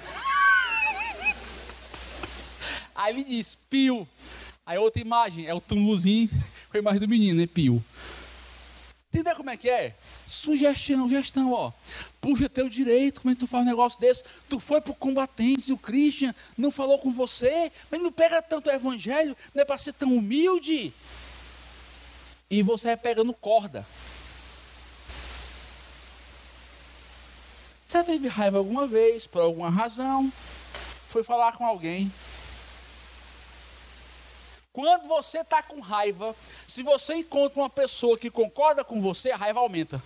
Aí 2.94 3.12
ele 3.12 3.24
diz: 3.24 3.56
Pio. 3.56 4.06
Aí 4.64 4.78
outra 4.78 5.02
imagem 5.02 5.46
é 5.46 5.54
o 5.54 5.60
túmulozinho 5.60 6.30
com 6.70 6.76
a 6.76 6.78
imagem 6.78 7.00
do 7.00 7.08
menino, 7.08 7.40
né? 7.40 7.46
Pio. 7.48 7.84
Entendeu 9.10 9.36
como 9.36 9.48
é 9.48 9.56
que 9.56 9.70
é? 9.70 9.94
Sugestão, 10.26 11.08
gestão, 11.08 11.52
ó. 11.52 11.72
Puxa 12.20 12.48
teu 12.48 12.68
direito, 12.68 13.22
como 13.22 13.32
é 13.32 13.34
que 13.34 13.40
tu 13.40 13.46
faz 13.46 13.64
um 13.64 13.68
negócio 13.68 13.98
desse? 13.98 14.22
Tu 14.48 14.60
foi 14.60 14.82
pro 14.82 14.94
combatente, 14.94 15.72
o 15.72 15.78
Christian 15.78 16.34
não 16.58 16.70
falou 16.70 16.98
com 16.98 17.10
você, 17.10 17.72
mas 17.90 18.00
não 18.02 18.12
pega 18.12 18.42
tanto 18.42 18.68
o 18.68 18.72
evangelho, 18.72 19.34
não 19.54 19.62
é 19.62 19.64
para 19.64 19.78
ser 19.78 19.94
tão 19.94 20.14
humilde. 20.14 20.92
E 22.50 22.62
você 22.62 22.90
é 22.90 22.96
pegando 22.96 23.32
corda. 23.32 23.86
Você 27.86 28.04
teve 28.04 28.28
raiva 28.28 28.58
alguma 28.58 28.86
vez, 28.86 29.26
por 29.26 29.40
alguma 29.40 29.70
razão, 29.70 30.30
foi 31.08 31.24
falar 31.24 31.52
com 31.52 31.64
alguém, 31.64 32.12
quando 34.78 35.08
você 35.08 35.38
está 35.38 35.60
com 35.60 35.80
raiva, 35.80 36.36
se 36.64 36.84
você 36.84 37.16
encontra 37.16 37.58
uma 37.58 37.68
pessoa 37.68 38.16
que 38.16 38.30
concorda 38.30 38.84
com 38.84 39.00
você, 39.00 39.32
a 39.32 39.36
raiva 39.36 39.58
aumenta. 39.58 40.00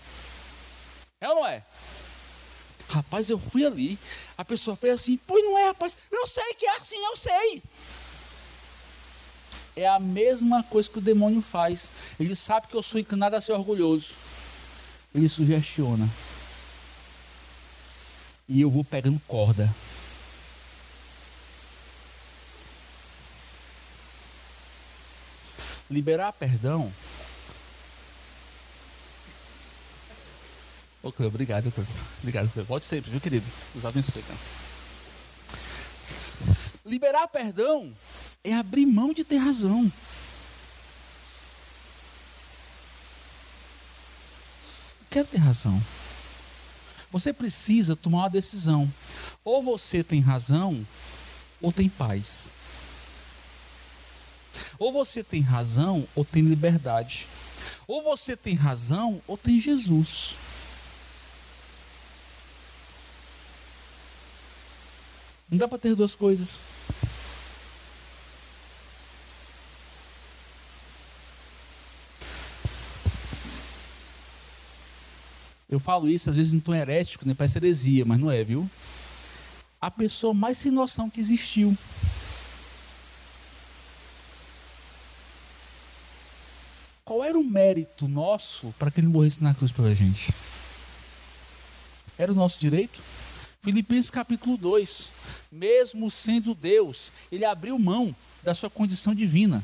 É 1.20 1.28
ou 1.28 1.34
não 1.34 1.46
é? 1.46 1.62
Rapaz, 2.88 3.28
eu 3.28 3.38
fui 3.38 3.66
ali, 3.66 3.98
a 4.36 4.42
pessoa 4.42 4.74
fez 4.74 4.94
assim, 4.94 5.20
pois 5.26 5.44
não 5.44 5.58
é, 5.58 5.66
rapaz, 5.66 5.98
eu 6.10 6.26
sei 6.26 6.54
que 6.54 6.64
é 6.64 6.76
assim, 6.76 6.96
eu 6.96 7.16
sei. 7.16 7.62
É 9.76 9.86
a 9.86 10.00
mesma 10.00 10.62
coisa 10.62 10.88
que 10.88 10.96
o 10.96 11.02
demônio 11.02 11.42
faz. 11.42 11.92
Ele 12.18 12.34
sabe 12.34 12.66
que 12.68 12.74
eu 12.74 12.82
sou 12.82 12.98
inclinado 12.98 13.36
a 13.36 13.42
ser 13.42 13.52
orgulhoso. 13.52 14.14
Ele 15.14 15.28
sugestiona. 15.28 16.08
E 18.48 18.62
eu 18.62 18.70
vou 18.70 18.84
pegando 18.84 19.20
corda. 19.28 19.70
Liberar 25.92 26.32
perdão. 26.32 26.92
Ô, 31.02 31.10
Cleo, 31.12 31.28
obrigado, 31.28 31.70
Cleo. 31.72 31.86
Obrigado, 32.20 32.50
Cleo. 32.52 32.66
Pode 32.66 32.84
sempre, 32.84 33.10
viu, 33.10 33.20
querido? 33.20 33.46
Deus 33.74 33.84
abençoe, 33.84 34.22
cara. 34.22 34.38
Liberar 36.86 37.28
perdão 37.28 37.92
é 38.42 38.54
abrir 38.54 38.86
mão 38.86 39.12
de 39.12 39.24
ter 39.24 39.36
razão. 39.36 39.92
Quero 45.10 45.26
ter 45.26 45.38
razão. 45.38 45.82
Você 47.10 47.32
precisa 47.32 47.94
tomar 47.94 48.18
uma 48.18 48.30
decisão. 48.30 48.90
Ou 49.44 49.62
você 49.62 50.02
tem 50.02 50.20
razão, 50.20 50.86
ou 51.60 51.72
tem 51.72 51.88
paz. 51.88 52.52
Ou 54.78 54.92
você 54.92 55.22
tem 55.22 55.40
razão 55.40 56.06
ou 56.14 56.24
tem 56.24 56.42
liberdade. 56.42 57.26
Ou 57.86 58.02
você 58.02 58.36
tem 58.36 58.54
razão 58.54 59.20
ou 59.26 59.36
tem 59.36 59.60
Jesus. 59.60 60.34
Não 65.50 65.58
dá 65.58 65.68
para 65.68 65.78
ter 65.78 65.94
duas 65.94 66.14
coisas. 66.14 66.60
Eu 75.68 75.80
falo 75.80 76.08
isso 76.08 76.28
às 76.28 76.36
vezes 76.36 76.52
em 76.52 76.60
tom 76.60 76.74
herético, 76.74 77.26
né? 77.26 77.34
parece 77.34 77.56
heresia, 77.56 78.04
mas 78.04 78.20
não 78.20 78.30
é, 78.30 78.44
viu? 78.44 78.68
A 79.80 79.90
pessoa 79.90 80.34
mais 80.34 80.58
sem 80.58 80.70
noção 80.70 81.08
que 81.08 81.18
existiu. 81.18 81.76
Qual 87.12 87.22
era 87.22 87.38
o 87.38 87.44
mérito 87.44 88.08
nosso 88.08 88.74
para 88.78 88.90
que 88.90 88.98
ele 88.98 89.06
morresse 89.06 89.44
na 89.44 89.52
cruz 89.52 89.70
pela 89.70 89.94
gente? 89.94 90.32
Era 92.16 92.32
o 92.32 92.34
nosso 92.34 92.58
direito? 92.58 93.02
Filipenses 93.60 94.08
capítulo 94.08 94.56
2. 94.56 95.08
Mesmo 95.52 96.10
sendo 96.10 96.54
Deus, 96.54 97.12
ele 97.30 97.44
abriu 97.44 97.78
mão 97.78 98.16
da 98.42 98.54
sua 98.54 98.70
condição 98.70 99.14
divina 99.14 99.62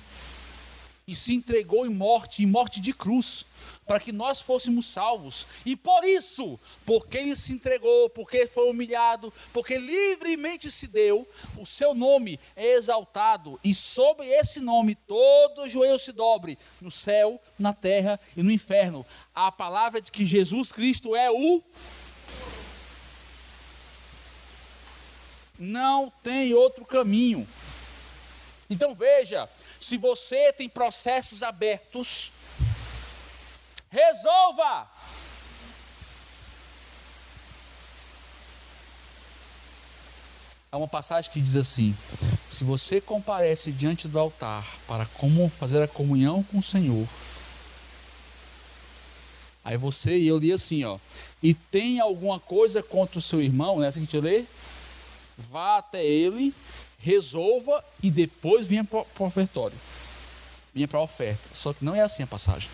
e 1.08 1.14
se 1.16 1.32
entregou 1.32 1.86
em 1.86 1.88
morte, 1.88 2.42
em 2.42 2.46
morte 2.46 2.82
de 2.82 2.92
cruz, 2.92 3.46
para 3.86 3.98
que 3.98 4.12
nós 4.12 4.42
fôssemos 4.42 4.84
salvos. 4.84 5.46
E 5.64 5.74
por 5.74 6.04
isso, 6.04 6.60
porque 6.84 7.16
ele 7.16 7.34
se 7.34 7.54
entregou, 7.54 8.10
porque 8.10 8.46
foi 8.46 8.70
humilhado, 8.70 9.32
porque 9.50 9.78
livremente 9.78 10.70
se 10.70 10.86
deu, 10.86 11.26
o 11.56 11.64
seu 11.64 11.94
nome 11.94 12.38
é 12.54 12.74
exaltado, 12.74 13.58
e 13.64 13.74
sobre 13.74 14.26
esse 14.26 14.60
nome 14.60 14.94
todo 14.94 15.68
joelho 15.70 15.98
se 15.98 16.12
dobre, 16.12 16.58
no 16.78 16.90
céu, 16.90 17.40
na 17.58 17.72
terra 17.72 18.20
e 18.36 18.42
no 18.42 18.52
inferno. 18.52 19.06
A 19.34 19.50
palavra 19.50 20.02
de 20.02 20.12
que 20.12 20.26
Jesus 20.26 20.70
Cristo 20.70 21.16
é 21.16 21.30
o 21.30 21.62
não 25.58 26.12
tem 26.22 26.52
outro 26.52 26.84
caminho. 26.84 27.48
Então 28.70 28.94
veja, 28.94 29.48
se 29.88 29.96
você 29.96 30.52
tem 30.52 30.68
processos 30.68 31.42
abertos, 31.42 32.30
resolva. 33.90 34.86
Há 40.70 40.76
uma 40.76 40.86
passagem 40.86 41.32
que 41.32 41.40
diz 41.40 41.56
assim: 41.56 41.96
se 42.50 42.64
você 42.64 43.00
comparece 43.00 43.72
diante 43.72 44.06
do 44.06 44.18
altar 44.18 44.62
para 44.86 45.06
como 45.06 45.48
fazer 45.48 45.82
a 45.82 45.88
comunhão 45.88 46.42
com 46.42 46.58
o 46.58 46.62
Senhor, 46.62 47.08
aí 49.64 49.78
você 49.78 50.18
e 50.18 50.28
eu 50.28 50.36
li 50.36 50.52
assim, 50.52 50.84
ó, 50.84 50.98
e 51.42 51.54
tem 51.54 51.98
alguma 51.98 52.38
coisa 52.38 52.82
contra 52.82 53.18
o 53.18 53.22
seu 53.22 53.40
irmão, 53.40 53.78
né? 53.78 53.88
Assim 53.88 54.04
que 54.04 54.18
a 54.18 54.20
gente 54.20 54.30
lê, 54.30 54.44
vá 55.38 55.78
até 55.78 56.04
ele 56.04 56.54
resolva 56.98 57.84
e 58.02 58.10
depois 58.10 58.66
vinha 58.66 58.84
para 58.84 58.98
o 58.98 59.24
ofertório. 59.24 59.78
Vinha 60.74 60.88
para 60.88 60.98
a 60.98 61.02
oferta. 61.02 61.48
Só 61.54 61.72
que 61.72 61.84
não 61.84 61.94
é 61.94 62.00
assim 62.00 62.22
a 62.22 62.26
passagem. 62.26 62.70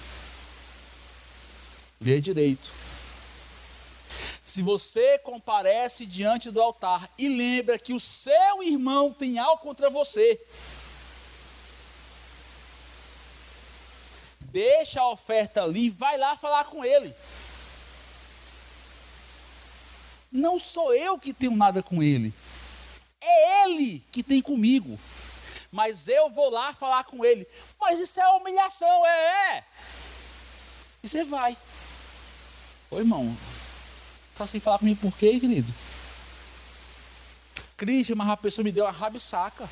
Lê 2.00 2.20
direito. 2.20 2.70
Se 4.44 4.62
você 4.62 5.18
comparece 5.18 6.04
diante 6.04 6.50
do 6.50 6.60
altar 6.60 7.10
e 7.16 7.28
lembra 7.28 7.78
que 7.78 7.94
o 7.94 8.00
seu 8.00 8.62
irmão 8.62 9.12
tem 9.12 9.38
algo 9.38 9.62
contra 9.62 9.88
você, 9.88 10.38
deixa 14.40 15.00
a 15.00 15.10
oferta 15.10 15.62
ali, 15.62 15.88
vai 15.88 16.18
lá 16.18 16.36
falar 16.36 16.64
com 16.64 16.84
ele. 16.84 17.14
Não 20.30 20.58
sou 20.58 20.92
eu 20.92 21.18
que 21.18 21.32
tenho 21.32 21.56
nada 21.56 21.82
com 21.82 22.02
ele. 22.02 22.34
É 23.24 23.64
Ele 23.64 24.02
que 24.12 24.22
tem 24.22 24.42
comigo. 24.42 24.98
Mas 25.72 26.06
eu 26.06 26.30
vou 26.30 26.50
lá 26.50 26.72
falar 26.72 27.04
com 27.04 27.24
Ele. 27.24 27.46
Mas 27.80 27.98
isso 27.98 28.20
é 28.20 28.28
humilhação, 28.28 29.06
é, 29.06 29.56
é. 29.56 29.64
E 31.02 31.08
você 31.08 31.24
vai. 31.24 31.56
Ô 32.90 32.98
irmão, 32.98 33.36
está 34.32 34.46
sem 34.46 34.60
falar 34.60 34.78
comigo 34.78 35.00
por 35.00 35.16
quê, 35.16 35.40
querido? 35.40 35.72
Cristian, 37.76 38.14
mas 38.14 38.28
a 38.28 38.36
pessoa 38.36 38.64
me 38.64 38.70
deu 38.70 38.84
uma 38.84 38.92
rabisaca. 38.92 39.68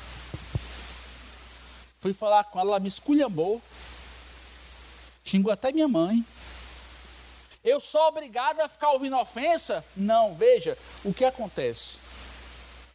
Fui 2.01 2.13
falar 2.13 2.43
com 2.43 2.59
ela, 2.59 2.71
ela 2.71 2.79
me 2.79 2.89
esculhambou. 2.89 3.61
Xingou 5.23 5.53
até 5.53 5.71
minha 5.71 5.87
mãe. 5.87 6.25
Eu 7.63 7.79
sou 7.79 8.01
obrigado 8.07 8.59
a 8.59 8.67
ficar 8.67 8.91
ouvindo 8.91 9.17
ofensa? 9.17 9.85
Não, 9.95 10.35
veja, 10.35 10.77
o 11.05 11.13
que 11.13 11.23
acontece? 11.23 12.02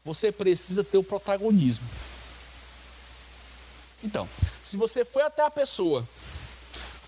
Você 0.08 0.32
precisa 0.32 0.82
ter 0.82 0.96
o 0.96 1.04
protagonismo. 1.04 1.86
Então, 4.02 4.26
se 4.64 4.76
você 4.76 5.04
foi 5.04 5.22
até 5.22 5.44
a 5.44 5.50
pessoa, 5.50 6.08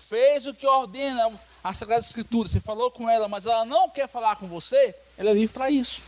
fez 0.07 0.45
o 0.45 0.53
que 0.53 0.67
ordena 0.67 1.31
a 1.63 1.73
Sagrada 1.73 2.05
Escritura, 2.05 2.47
você 2.47 2.59
falou 2.59 2.91
com 2.91 3.09
ela, 3.09 3.27
mas 3.27 3.47
ela 3.47 3.65
não 3.65 3.89
quer 3.89 4.07
falar 4.07 4.35
com 4.35 4.47
você, 4.47 4.95
ela 5.17 5.31
é 5.31 5.33
livre 5.33 5.53
para 5.53 5.71
isso. 5.71 6.01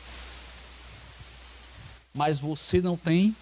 Mas 2.13 2.39
você 2.39 2.79
não 2.79 2.95
tem 2.95 3.35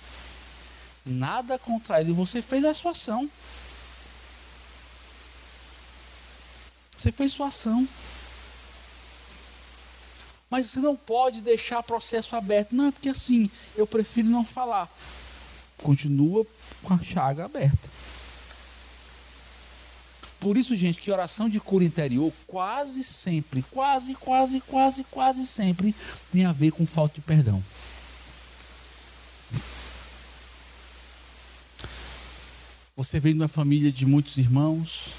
nada 1.05 1.59
contra 1.59 1.99
ele, 1.99 2.13
você 2.13 2.41
fez 2.41 2.63
a 2.63 2.73
sua 2.73 2.91
ação. 2.91 3.29
Você 6.95 7.11
fez 7.11 7.33
sua 7.33 7.47
ação. 7.47 7.85
Mas 10.51 10.67
você 10.67 10.81
não 10.81 10.97
pode 10.97 11.41
deixar 11.41 11.81
processo 11.81 12.35
aberto. 12.35 12.75
Não, 12.75 12.87
é 12.87 12.91
porque 12.91 13.07
assim, 13.07 13.49
eu 13.73 13.87
prefiro 13.87 14.27
não 14.27 14.43
falar. 14.43 14.93
Continua 15.77 16.45
com 16.83 16.93
a 16.93 16.99
chaga 16.99 17.45
aberta. 17.45 17.89
Por 20.41 20.57
isso, 20.57 20.75
gente, 20.75 20.99
que 20.99 21.09
oração 21.09 21.47
de 21.47 21.59
cura 21.59 21.85
interior 21.85 22.33
quase 22.47 23.03
sempre, 23.03 23.63
quase, 23.71 24.13
quase, 24.15 24.59
quase, 24.59 25.03
quase 25.05 25.47
sempre 25.47 25.95
tem 26.33 26.45
a 26.45 26.51
ver 26.51 26.71
com 26.71 26.85
falta 26.85 27.15
de 27.15 27.21
perdão. 27.21 27.63
Você 32.97 33.19
vem 33.19 33.33
de 33.33 33.39
uma 33.39 33.47
família 33.47 33.91
de 33.91 34.05
muitos 34.05 34.37
irmãos, 34.37 35.13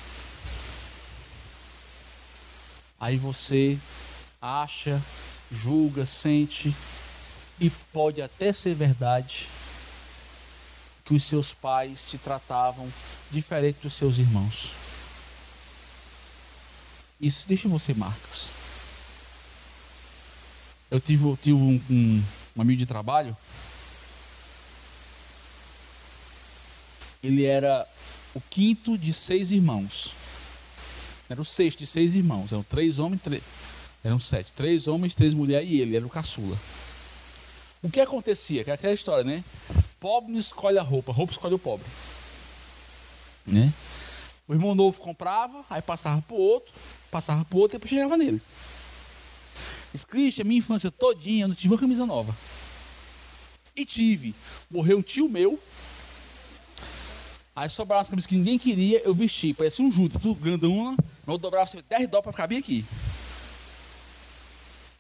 aí 3.01 3.17
você 3.17 3.79
acha, 4.43 5.01
julga, 5.51 6.05
sente, 6.05 6.75
e 7.61 7.71
pode 7.71 8.21
até 8.21 8.53
ser 8.53 8.75
verdade 8.75 9.47
que 11.05 11.15
os 11.15 11.23
seus 11.23 11.55
pais 11.55 12.07
te 12.11 12.19
tratavam 12.19 12.93
diferente 13.31 13.79
dos 13.83 13.95
seus 13.95 14.19
irmãos. 14.19 14.73
Isso 17.21 17.47
deixa 17.47 17.69
você 17.69 17.95
marcas. 17.95 18.51
Eu 20.91 21.01
tive, 21.01 21.25
eu 21.25 21.39
tive 21.41 21.57
um, 21.57 21.81
um, 21.89 22.25
um 22.57 22.63
amigo 22.63 22.79
de 22.79 22.87
trabalho. 22.87 23.37
Ele 27.23 27.45
era 27.45 27.89
o 28.35 28.41
quinto 28.41 28.99
de 28.99 29.13
seis 29.13 29.53
irmãos. 29.53 30.13
Era 31.31 31.41
o 31.41 31.45
sexto 31.45 31.79
de 31.79 31.87
seis 31.87 32.15
irmãos. 32.15 32.51
Eram 32.51 32.65
três 32.65 32.99
homens, 32.99 33.23
três, 33.23 33.43
eram 34.05 34.19
sete. 34.19 34.53
Três 34.53 34.89
homens, 34.89 35.15
três 35.15 35.33
mulheres 35.35 35.69
e 35.69 35.81
ele, 35.81 35.97
era 35.97 36.07
o 36.07 36.11
caçula. 36.11 36.59
O 37.83 37.91
que 37.91 38.01
acontecia? 38.01 38.65
Que 38.65 38.71
é 38.71 38.75
aquela 38.75 38.93
história, 38.93 39.25
né? 39.25 39.43
Pobre 39.99 40.33
não 40.33 40.39
escolhe 40.39 40.79
a 40.79 40.83
roupa, 40.83 41.13
roupa 41.13 41.33
escolhe 41.33 41.55
o 41.55 41.59
pobre. 41.59 41.87
Né? 43.47 43.73
O 44.47 44.55
irmão 44.55 44.75
novo 44.75 45.01
comprava, 45.01 45.65
aí 45.71 45.81
passava 45.81 46.21
pro 46.23 46.37
outro, 46.37 46.73
passava 47.11 47.45
pro 47.45 47.59
outro 47.59 47.77
e 47.77 47.79
depois 47.79 47.91
chegava 47.91 48.17
nele. 48.17 48.41
Cristian, 50.09 50.45
minha 50.45 50.59
infância 50.59 50.91
todinha, 50.91 51.45
eu 51.45 51.49
não 51.49 51.55
tive 51.55 51.75
uma 51.75 51.81
camisa 51.81 52.07
nova. 52.07 52.37
E 53.77 53.85
tive. 53.85 54.35
Morreu 54.71 54.99
um 54.99 55.03
tio 55.03 55.29
meu. 55.29 55.59
Aí 57.55 57.69
sobraram 57.69 58.01
as 58.01 58.09
camisas 58.09 58.27
que 58.27 58.37
ninguém 58.37 58.59
queria, 58.59 59.03
eu 59.05 59.15
vesti. 59.15 59.53
Parecia 59.53 59.85
um 59.85 59.91
juto, 59.91 60.19
tudo 60.19 60.41
grandona. 60.41 60.97
Eu 61.27 61.39
dobrava 61.39 61.71
10 61.71 61.83
dólares 62.09 62.23
para 62.23 62.33
ficar 62.33 62.47
bem 62.47 62.59
aqui. 62.59 62.85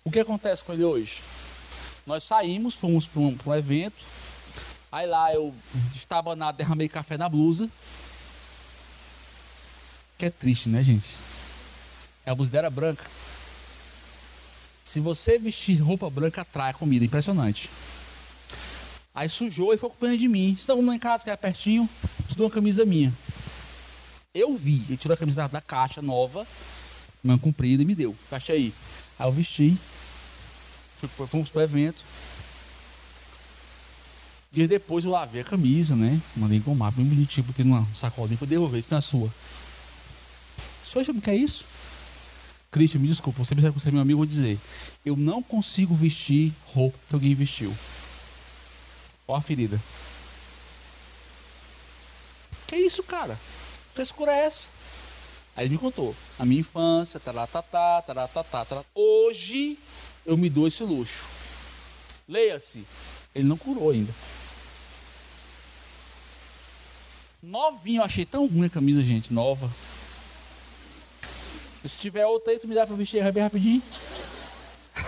O 0.05 0.11
que 0.11 0.21
acontece 0.21 0.65
com 0.65 0.73
ele 0.73 0.85
hoje? 0.85 1.23
Nós 2.07 2.25
saímos, 2.25 2.75
fomos 2.75 3.07
para 3.07 3.21
um, 3.21 3.39
um, 3.47 3.55
evento. 3.55 4.05
Aí 4.91 5.07
lá 5.07 5.33
eu 5.33 5.55
estava 5.95 6.35
na 6.35 6.51
derramei 6.51 6.89
café 6.89 7.17
na 7.17 7.29
blusa. 7.29 7.71
Que 10.19 10.27
é 10.27 10.31
triste, 10.31 10.69
né, 10.69 10.83
gente? 10.83 11.17
A 12.27 12.35
blusa 12.35 12.57
era 12.57 12.71
branca. 12.71 13.05
Se 14.83 14.99
você 15.01 15.39
vestir 15.39 15.81
roupa 15.81 16.11
branca, 16.11 16.43
atrai 16.43 16.71
a 16.71 16.75
comida. 16.75 17.05
Impressionante. 17.05 17.71
Aí 19.15 19.29
sujou 19.29 19.73
e 19.73 19.77
foi 19.77 19.91
com 19.91 20.17
de 20.17 20.29
mim. 20.29 20.53
Estamos 20.53 20.85
lá 20.85 20.95
em 20.95 20.99
casa, 20.99 21.23
que 21.23 21.31
era 21.31 21.37
pertinho. 21.37 21.89
Estou 22.29 22.47
uma 22.47 22.53
camisa 22.53 22.85
minha. 22.85 23.13
Eu 24.35 24.57
vi. 24.57 24.83
Ele 24.89 24.97
tirou 24.97 25.15
a 25.15 25.19
camisa 25.19 25.47
da 25.49 25.61
caixa 25.61 26.03
nova, 26.03 26.47
mão 27.23 27.39
comprida, 27.39 27.83
e 27.83 27.87
me 27.87 27.95
deu. 27.95 28.17
Caixa 28.31 28.55
aí. 28.55 28.73
Aí 29.19 29.29
eu 29.29 29.33
vesti. 29.33 29.79
Fomos 31.09 31.49
pro 31.49 31.61
evento. 31.61 32.05
Dias 34.53 34.69
depois 34.69 35.05
eu 35.05 35.11
lavei 35.11 35.41
a 35.41 35.45
camisa, 35.45 35.97
né? 35.97 36.21
Mandei 36.37 36.59
engomar 36.59 36.93
bem 36.93 37.05
bonitinho, 37.05 37.47
botei 37.47 37.65
numa 37.65 37.87
sacolinha 37.95 38.37
fui 38.37 38.47
devolver 38.47 38.81
isso 38.81 38.93
na 38.93 39.01
sua. 39.01 39.33
O 40.85 40.87
senhor 40.87 41.05
sabe 41.05 41.19
o 41.19 41.23
que 41.23 41.31
é 41.31 41.37
isso? 41.37 41.65
Christian, 42.71 43.01
me 43.01 43.09
desculpa, 43.09 43.45
você 43.45 43.55
precisa 43.55 43.79
ser 43.79 43.93
meu 43.93 44.03
amigo, 44.03 44.19
vou 44.19 44.27
dizer. 44.27 44.59
Eu 45.05 45.17
não 45.17 45.43
consigo 45.43 45.95
vestir 45.95 46.53
roupa 46.67 46.99
que 47.09 47.15
alguém 47.15 47.35
vestiu. 47.35 47.75
Olha 49.27 49.39
a 49.39 49.43
ferida. 49.43 49.81
Que 52.67 52.77
isso, 52.77 53.03
cara? 53.03 53.39
Que 53.95 54.03
escura 54.03 54.33
é 54.33 54.47
essa? 54.47 54.69
Aí 55.57 55.67
ele 55.67 55.75
me 55.75 55.79
contou. 55.79 56.15
A 56.39 56.45
minha 56.45 56.61
infância, 56.61 57.21
taratatá, 57.21 58.03
taratatá, 58.07 58.65
taratatá. 58.65 58.85
Hoje 58.95 59.79
eu 60.25 60.37
me 60.37 60.49
dou 60.49 60.67
esse 60.67 60.83
luxo. 60.83 61.27
Leia-se. 62.29 62.87
Ele 63.35 63.49
não 63.49 63.57
curou 63.57 63.91
ainda. 63.91 64.13
Novinho, 67.43 68.01
eu 68.01 68.05
achei 68.05 68.25
tão 68.25 68.47
ruim 68.47 68.67
a 68.67 68.71
camisa, 68.71 69.03
gente, 69.03 69.33
nova. 69.33 69.69
Se 71.83 71.99
tiver 71.99 72.25
outra 72.25 72.53
aí, 72.53 72.59
tu 72.59 72.69
me 72.69 72.75
dá 72.75 72.87
para 72.87 72.95
vestir 72.95 73.33
bem 73.33 73.43
rapidinho. 73.43 73.83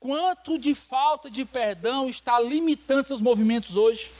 Quanto 0.00 0.58
de 0.58 0.74
falta 0.74 1.30
de 1.30 1.44
perdão 1.44 2.08
está 2.08 2.40
limitando 2.40 3.06
seus 3.06 3.22
movimentos 3.22 3.76
hoje? 3.76 4.10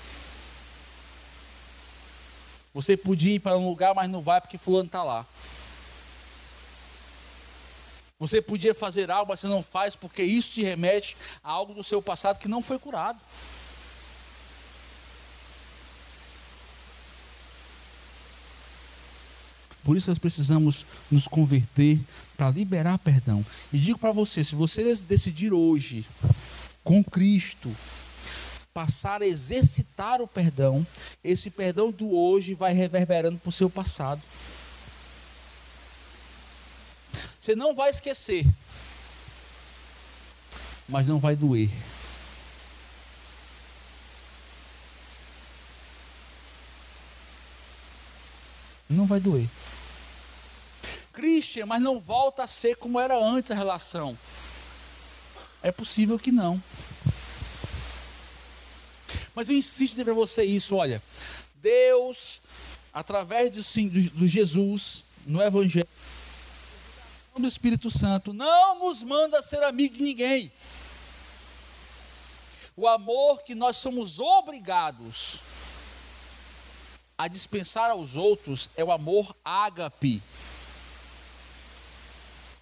Você 2.73 2.97
podia 2.97 3.35
ir 3.35 3.41
para 3.41 3.59
um 3.59 3.69
lugar, 3.69 3.93
mas 3.95 4.09
não 4.09 4.23
vai 4.23 4.41
porque 4.41 4.57
fulano 4.57 4.87
está 4.87 5.03
lá. 5.03 5.27
Você 8.23 8.41
podia 8.41 8.73
fazer 8.73 9.11
algo, 9.11 9.33
mas 9.33 9.41
você 9.41 9.49
não 9.49 9.65
faz 9.65 9.97
porque 9.97 10.23
isso 10.23 10.53
te 10.53 10.63
remete 10.63 11.17
a 11.43 11.51
algo 11.51 11.75
do 11.75 11.83
seu 11.83 12.01
passado 12.01 12.39
que 12.39 12.47
não 12.47 12.63
foi 12.63 12.79
curado. 12.79 13.19
Por 19.83 19.97
isso 19.97 20.09
nós 20.09 20.21
precisamos 20.21 20.87
nos 21.11 21.27
converter 21.27 21.99
para 22.37 22.49
liberar 22.49 22.97
perdão. 22.99 23.45
E 23.73 23.79
digo 23.79 23.99
para 23.99 24.13
você, 24.13 24.45
se 24.45 24.55
você 24.55 24.95
decidir 24.99 25.53
hoje 25.53 26.07
com 26.85 27.03
Cristo 27.03 27.75
passar 28.73 29.21
a 29.21 29.27
exercitar 29.27 30.23
o 30.23 30.29
perdão, 30.29 30.87
esse 31.25 31.51
perdão 31.51 31.91
do 31.91 32.17
hoje 32.17 32.55
vai 32.55 32.73
reverberando 32.73 33.39
para 33.39 33.49
o 33.49 33.53
seu 33.53 33.69
passado. 33.69 34.23
Você 37.43 37.57
não 37.57 37.75
vai 37.75 37.91
esquecer, 37.91 38.47
mas 40.89 41.09
não 41.09 41.19
vai 41.19 41.35
doer. 41.35 41.69
Não 48.89 49.07
vai 49.07 49.19
doer. 49.19 49.49
Christian, 51.13 51.67
mas 51.67 51.83
não 51.83 51.99
volta 51.99 52.45
a 52.45 52.47
ser 52.47 52.77
como 52.77 53.01
era 53.01 53.19
antes 53.19 53.51
a 53.51 53.57
relação. 53.57 54.17
É 55.65 55.73
possível 55.73 56.21
que 56.21 56.31
não. 56.31 56.63
Mas 59.35 59.49
eu 59.49 59.57
insisto 59.57 60.05
para 60.05 60.15
você 60.15 60.45
isso, 60.45 60.77
olha, 60.77 61.03
Deus, 61.57 62.41
através 62.95 63.51
do, 63.51 63.63
do, 63.63 64.11
do 64.11 64.27
Jesus, 64.29 65.03
no 65.27 65.43
Evangelho, 65.43 65.89
do 67.41 67.49
Espírito 67.49 67.91
Santo, 67.91 68.33
não 68.33 68.81
nos 68.81 69.03
manda 69.03 69.43
ser 69.43 69.63
amigo 69.63 69.97
de 69.97 70.03
ninguém. 70.03 70.53
O 72.77 72.89
amor 72.89 73.43
que 73.43 73.55
nós 73.55 73.77
somos 73.77 74.19
obrigados 74.19 75.41
a 77.17 77.29
dispensar 77.29 77.91
aos 77.91 78.17
outros 78.17 78.71
é 78.77 78.83
o 78.83 78.91
amor 78.91 79.37
ágape. 79.45 80.23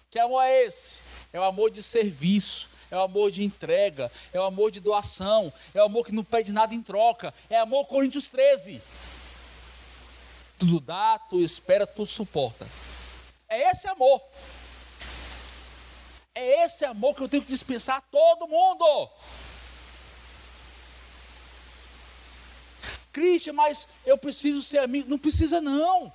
Que 0.09 0.19
amor 0.19 0.41
é 0.43 0.65
esse? 0.65 0.99
É 1.31 1.39
o 1.39 1.43
amor 1.43 1.71
de 1.71 1.81
serviço, 1.81 2.69
é 2.91 2.97
o 2.97 3.01
amor 3.01 3.31
de 3.31 3.43
entrega, 3.43 4.11
é 4.33 4.39
o 4.39 4.43
amor 4.43 4.69
de 4.69 4.81
doação, 4.81 5.51
é 5.73 5.81
o 5.81 5.85
amor 5.85 6.05
que 6.05 6.11
não 6.11 6.23
pede 6.23 6.51
nada 6.51 6.75
em 6.75 6.81
troca, 6.81 7.33
é 7.49 7.57
amor 7.57 7.85
Coríntios 7.85 8.27
13. 8.27 8.81
Tudo 10.59 10.79
dá, 10.79 11.17
tudo 11.17 11.43
espera, 11.43 11.87
tudo 11.87 12.07
suporta. 12.07 12.67
É 13.47 13.71
esse 13.71 13.87
amor. 13.87 14.21
É 16.33 16.65
esse 16.65 16.85
amor 16.85 17.15
que 17.15 17.21
eu 17.21 17.29
tenho 17.29 17.43
que 17.43 17.51
dispensar 17.51 17.97
a 17.97 18.01
todo 18.01 18.47
mundo. 18.47 19.09
Cristian, 23.11 23.53
mas 23.53 23.87
eu 24.05 24.17
preciso 24.17 24.61
ser 24.61 24.77
amigo. 24.77 25.09
Não 25.09 25.17
precisa, 25.17 25.59
não. 25.59 26.11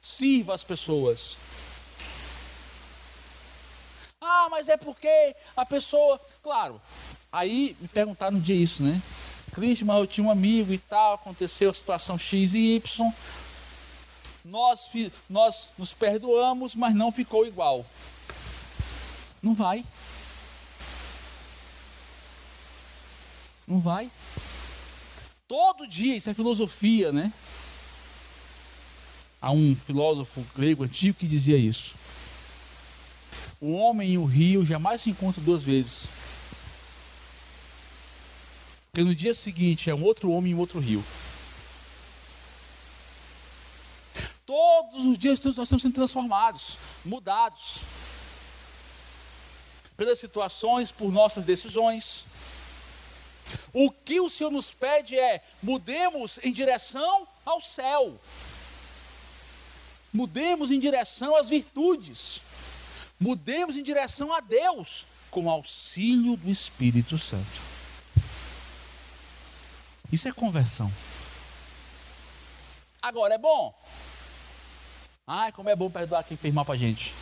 Sirva 0.00 0.54
as 0.54 0.64
pessoas. 0.64 1.36
Ah, 4.20 4.48
mas 4.50 4.68
é 4.68 4.76
porque 4.76 5.36
a 5.56 5.64
pessoa. 5.64 6.20
Claro, 6.42 6.80
aí 7.30 7.76
me 7.80 7.88
perguntaram 7.88 8.36
um 8.36 8.40
dia 8.40 8.56
isso, 8.56 8.82
né? 8.82 9.00
Cristo, 9.52 9.86
mas 9.86 9.98
eu 9.98 10.06
tinha 10.06 10.26
um 10.26 10.30
amigo 10.30 10.72
e 10.72 10.78
tal, 10.78 11.14
aconteceu 11.14 11.70
a 11.70 11.74
situação 11.74 12.18
X 12.18 12.54
e 12.54 12.74
Y. 12.76 13.12
Nós, 14.44 14.90
nós 15.28 15.70
nos 15.78 15.92
perdoamos, 15.92 16.74
mas 16.74 16.94
não 16.94 17.12
ficou 17.12 17.46
igual. 17.46 17.86
Não 19.42 19.54
vai. 19.54 19.84
Não 23.66 23.80
vai. 23.80 24.10
Todo 25.46 25.86
dia, 25.86 26.16
isso 26.16 26.30
é 26.30 26.34
filosofia, 26.34 27.12
né? 27.12 27.32
Há 29.40 29.50
um 29.50 29.76
filósofo 29.76 30.44
grego 30.54 30.84
antigo 30.84 31.18
que 31.18 31.26
dizia 31.26 31.56
isso. 31.56 31.94
O 33.60 33.72
homem 33.72 34.12
e 34.12 34.18
o 34.18 34.24
rio 34.24 34.64
jamais 34.64 35.02
se 35.02 35.10
encontram 35.10 35.44
duas 35.44 35.62
vezes. 35.62 36.08
Porque 38.90 39.04
no 39.04 39.14
dia 39.14 39.34
seguinte 39.34 39.90
é 39.90 39.94
um 39.94 40.02
outro 40.02 40.30
homem 40.30 40.52
e 40.52 40.54
um 40.54 40.58
outro 40.58 40.80
rio. 40.80 41.04
Todos 44.44 45.04
os 45.04 45.18
dias 45.18 45.40
nós 45.40 45.58
estamos 45.58 45.82
sendo 45.82 45.94
transformados, 45.94 46.78
mudados. 47.04 47.80
Pelas 49.98 50.18
situações, 50.18 50.90
por 50.90 51.12
nossas 51.12 51.44
decisões. 51.44 52.24
O 53.72 53.90
que 53.90 54.20
o 54.20 54.30
Senhor 54.30 54.50
nos 54.50 54.72
pede 54.72 55.18
é: 55.18 55.44
mudemos 55.62 56.38
em 56.42 56.52
direção 56.52 57.28
ao 57.44 57.60
céu. 57.60 58.18
Mudemos 60.12 60.70
em 60.70 60.80
direção 60.80 61.36
às 61.36 61.50
virtudes. 61.50 62.40
Mudemos 63.20 63.76
em 63.76 63.82
direção 63.82 64.32
a 64.32 64.40
Deus 64.40 65.04
com 65.30 65.50
auxílio 65.50 66.36
do 66.36 66.50
Espírito 66.50 67.18
Santo. 67.18 67.60
Isso 70.10 70.28
é 70.28 70.32
conversão. 70.32 70.90
Agora 73.02 73.34
é 73.34 73.38
bom. 73.38 73.74
Ai, 75.26 75.52
como 75.52 75.68
é 75.68 75.76
bom 75.76 75.90
perdoar 75.90 76.24
quem 76.24 76.36
fez 76.36 76.54
mal 76.54 76.64
pra 76.64 76.76
gente. 76.76 77.12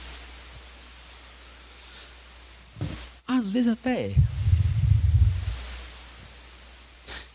Às 3.26 3.50
vezes 3.50 3.72
até 3.72 4.10
é. 4.10 4.16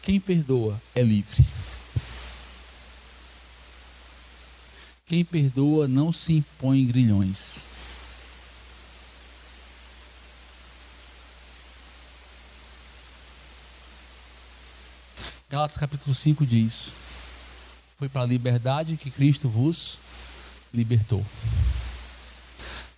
Quem 0.02 0.20
perdoa 0.20 0.82
é 0.96 1.04
livre. 1.04 1.46
Quem 5.06 5.26
perdoa 5.26 5.88
não 5.90 6.14
se 6.14 6.34
impõe 6.34 6.86
grilhões. 6.86 7.66
Gálatas 15.50 15.76
capítulo 15.76 16.16
5 16.16 16.46
diz: 16.46 16.94
Foi 17.98 18.08
para 18.08 18.22
a 18.22 18.26
liberdade 18.26 18.96
que 18.96 19.12
Cristo 19.12 19.50
vos 19.50 19.98
libertou. 20.74 21.26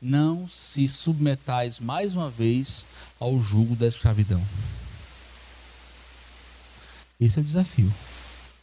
Não 0.04 0.49
se 0.49 0.88
submetais 0.89 1.80
mais 1.80 2.14
uma 2.14 2.30
vez 2.30 2.86
ao 3.18 3.39
jugo 3.39 3.74
da 3.74 3.88
escravidão. 3.88 4.45
Esse 7.20 7.39
é 7.39 7.41
o 7.41 7.45
desafio. 7.45 7.93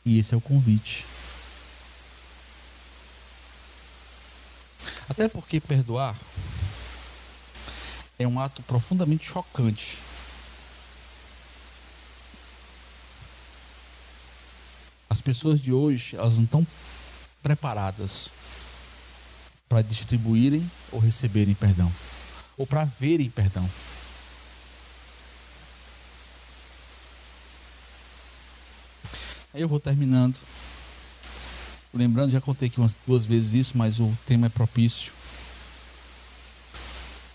E 0.04 0.18
esse 0.18 0.34
é 0.34 0.36
o 0.36 0.40
convite. 0.40 1.06
Até 5.08 5.28
porque 5.28 5.60
perdoar 5.60 6.14
é 8.18 8.28
um 8.28 8.38
ato 8.38 8.62
profundamente 8.62 9.26
chocante 9.26 9.98
As 15.10 15.20
pessoas 15.20 15.60
de 15.60 15.72
hoje, 15.72 16.14
elas 16.14 16.36
não 16.36 16.44
estão 16.44 16.64
preparadas 17.42 18.30
para 19.70 19.82
distribuírem 19.82 20.68
ou 20.90 20.98
receberem 20.98 21.54
perdão, 21.54 21.90
ou 22.58 22.66
para 22.66 22.84
verem 22.84 23.30
perdão. 23.30 23.70
Aí 29.54 29.62
eu 29.62 29.68
vou 29.68 29.78
terminando. 29.78 30.34
lembrando, 31.94 32.32
já 32.32 32.40
contei 32.40 32.66
aqui 32.66 32.80
umas 32.80 32.96
duas 33.06 33.24
vezes 33.24 33.54
isso, 33.54 33.78
mas 33.78 34.00
o 34.00 34.12
tema 34.26 34.46
é 34.46 34.50
propício. 34.50 35.12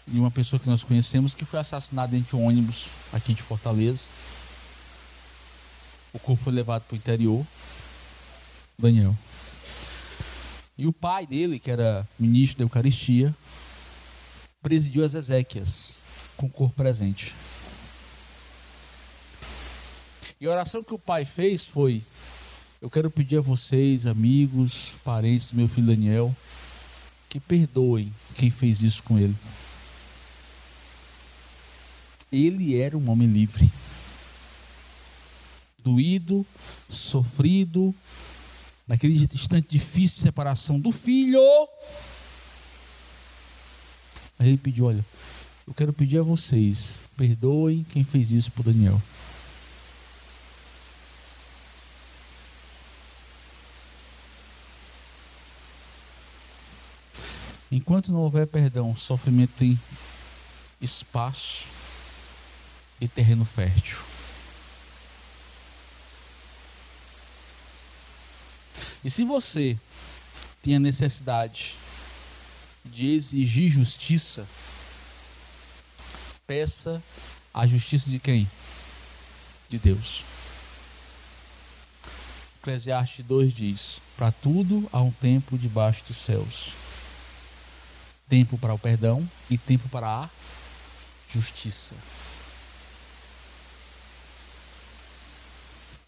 De 0.06 0.20
uma 0.20 0.30
pessoa 0.30 0.60
que 0.60 0.68
nós 0.68 0.84
conhecemos 0.84 1.34
que 1.34 1.46
foi 1.46 1.60
assassinada 1.60 2.12
dentro 2.12 2.38
de 2.38 2.44
um 2.44 2.48
ônibus 2.48 2.88
aqui 3.14 3.34
de 3.34 3.42
Fortaleza. 3.42 4.10
O 6.12 6.20
corpo 6.20 6.44
foi 6.44 6.52
levado 6.52 6.84
para 6.84 6.96
o 6.96 6.98
interior. 6.98 7.48
Daniel. 8.78 9.16
E 10.78 10.86
o 10.86 10.92
pai 10.92 11.26
dele, 11.26 11.58
que 11.58 11.72
era 11.72 12.08
ministro 12.20 12.60
da 12.60 12.64
Eucaristia, 12.66 13.34
presidiu 14.62 15.06
as 15.06 15.14
Ezequias 15.14 16.02
com 16.36 16.48
o 16.48 16.50
corpo 16.50 16.76
presente. 16.76 17.34
E 20.40 20.46
a 20.46 20.52
oração 20.52 20.84
que 20.84 20.94
o 20.94 21.00
pai 21.00 21.24
fez 21.24 21.64
foi: 21.66 22.04
Eu 22.82 22.90
quero 22.90 23.10
pedir 23.10 23.38
a 23.38 23.42
vocês, 23.42 24.06
amigos, 24.06 24.96
parentes 25.04 25.52
do 25.52 25.58
meu 25.58 25.70
filho 25.70 25.88
Daniel, 25.88 26.36
que 27.30 27.40
perdoem 27.40 28.14
quem 28.36 28.52
fez 28.52 28.82
isso 28.82 29.02
com 29.04 29.18
ele. 29.18 29.36
Ele 32.32 32.78
era 32.78 32.98
um 32.98 33.10
homem 33.10 33.30
livre, 33.30 33.72
doído, 35.82 36.46
sofrido, 36.90 37.96
naquele 38.88 39.16
instante 39.34 39.68
difícil 39.70 40.16
de 40.16 40.22
separação 40.22 40.80
do 40.80 40.92
filho. 40.92 41.42
Aí 44.38 44.50
ele 44.50 44.58
pediu: 44.58 44.86
Olha, 44.86 45.06
eu 45.68 45.74
quero 45.74 45.94
pedir 45.94 46.20
a 46.20 46.24
vocês, 46.24 47.00
perdoem 47.18 47.84
quem 47.84 48.04
fez 48.04 48.32
isso 48.32 48.52
por 48.52 48.64
Daniel. 48.64 49.02
Enquanto 57.72 58.12
não 58.12 58.22
houver 58.22 58.48
perdão, 58.48 58.96
sofrimento 58.96 59.54
tem 59.58 59.80
espaço 60.80 61.66
e 63.02 63.08
terreno 63.08 63.44
fértil. 63.44 64.15
E 69.06 69.10
se 69.10 69.24
você 69.24 69.78
tem 70.62 70.76
a 70.76 70.80
necessidade 70.80 71.76
de 72.84 73.14
exigir 73.14 73.72
justiça, 73.72 74.48
peça 76.46 77.02
a 77.54 77.66
justiça 77.66 78.10
de 78.10 78.20
quem? 78.20 78.50
De 79.70 79.80
Deus. 79.80 80.26
Eclesiastes 82.60 83.24
2 83.24 83.54
diz: 83.54 84.02
Para 84.18 84.32
tudo 84.32 84.90
há 84.92 85.00
um 85.00 85.12
tempo 85.12 85.58
debaixo 85.58 86.04
dos 86.06 86.18
céus 86.18 86.74
tempo 88.28 88.58
para 88.58 88.74
o 88.74 88.80
perdão 88.80 89.30
e 89.50 89.58
tempo 89.58 89.88
para 89.90 90.08
a 90.08 90.30
justiça. 91.30 91.96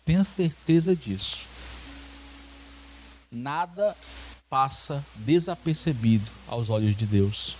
Tenha 0.06 0.24
certeza 0.24 0.96
disso. 0.96 1.48
Nada 3.32 3.96
passa 4.50 5.06
desapercebido 5.16 6.30
aos 6.48 6.70
olhos 6.70 6.96
de 6.96 7.06
Deus. 7.06 7.56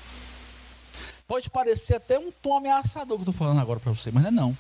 Pode 1.28 1.50
parecer 1.50 1.96
até 1.96 2.18
um 2.18 2.32
tom 2.32 2.56
ameaçador 2.56 3.18
que 3.18 3.24
eu 3.24 3.32
estou 3.32 3.34
falando 3.34 3.60
agora 3.60 3.80
para 3.80 3.92
você, 3.92 4.12
mas 4.12 4.24
não 4.24 4.30
é 4.30 4.32
não. 4.32 4.58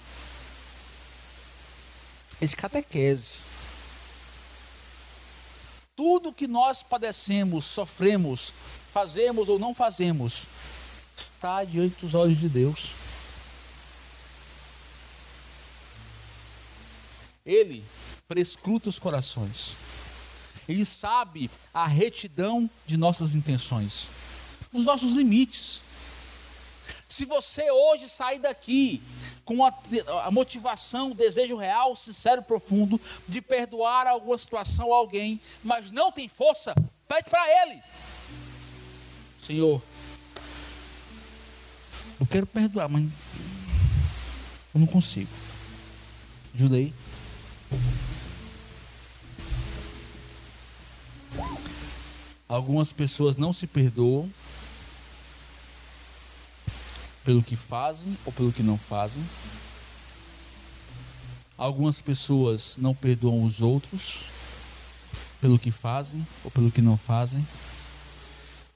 É 2.42 2.46
de 2.46 2.56
catequese. 2.56 3.44
Tudo 5.96 6.34
que 6.34 6.46
nós 6.46 6.84
padecemos, 6.84 7.66
sofremos, 7.66 8.54
fazemos 8.94 9.50
ou 9.50 9.58
não 9.58 9.74
fazemos, 9.74 10.46
está 11.16 11.64
diante 11.64 12.02
dos 12.02 12.14
olhos 12.14 12.38
de 12.38 12.50
Deus. 12.50 12.92
Ele 17.46 17.84
prescruta 18.28 18.90
os 18.90 19.00
corações. 19.00 19.78
Ele 20.68 20.84
sabe 20.84 21.50
a 21.74 21.88
retidão 21.88 22.70
de 22.86 22.98
nossas 22.98 23.34
intenções, 23.34 24.10
os 24.74 24.86
nossos 24.86 25.14
limites. 25.14 25.82
Se 27.08 27.24
você 27.24 27.72
hoje 27.72 28.10
sair 28.10 28.40
daqui 28.40 29.02
com 29.46 29.66
a, 29.66 29.74
a, 30.26 30.32
motivação, 30.32 31.12
o 31.12 31.16
desejo 31.16 31.56
real, 31.56 31.96
sincero, 31.96 32.44
profundo 32.44 33.00
de 33.28 33.42
perdoar 33.42 34.08
alguma 34.08 34.38
situação 34.38 34.94
a 34.94 34.98
alguém, 34.98 35.40
mas 35.64 35.90
não 35.90 36.12
tem 36.12 36.28
força, 36.28 36.76
pede 37.08 37.30
para 37.30 37.64
Ele. 37.64 37.82
Senhor, 39.42 39.82
eu 42.20 42.26
quero 42.26 42.46
perdoar, 42.46 42.90
mas 42.90 43.04
eu 44.74 44.82
não 44.82 44.88
consigo. 44.88 45.30
Ajuda 46.54 46.76
aí. 46.76 46.94
Algumas 52.50 52.94
pessoas 52.94 53.36
não 53.36 53.52
se 53.52 53.68
perdoam 53.68 54.30
pelo 57.26 57.44
que 57.44 57.58
fazem 57.58 58.18
ou 58.26 58.32
pelo 58.32 58.54
que 58.54 58.64
não 58.64 58.78
fazem. 58.78 59.22
Algumas 61.58 62.02
pessoas 62.02 62.78
não 62.78 62.96
perdoam 62.96 63.44
os 63.44 63.62
outros 63.62 64.28
pelo 65.42 65.60
que 65.60 65.72
fazem 65.72 66.26
ou 66.42 66.50
pelo 66.50 66.72
que 66.72 66.82
não 66.82 66.98
fazem. 66.98 67.46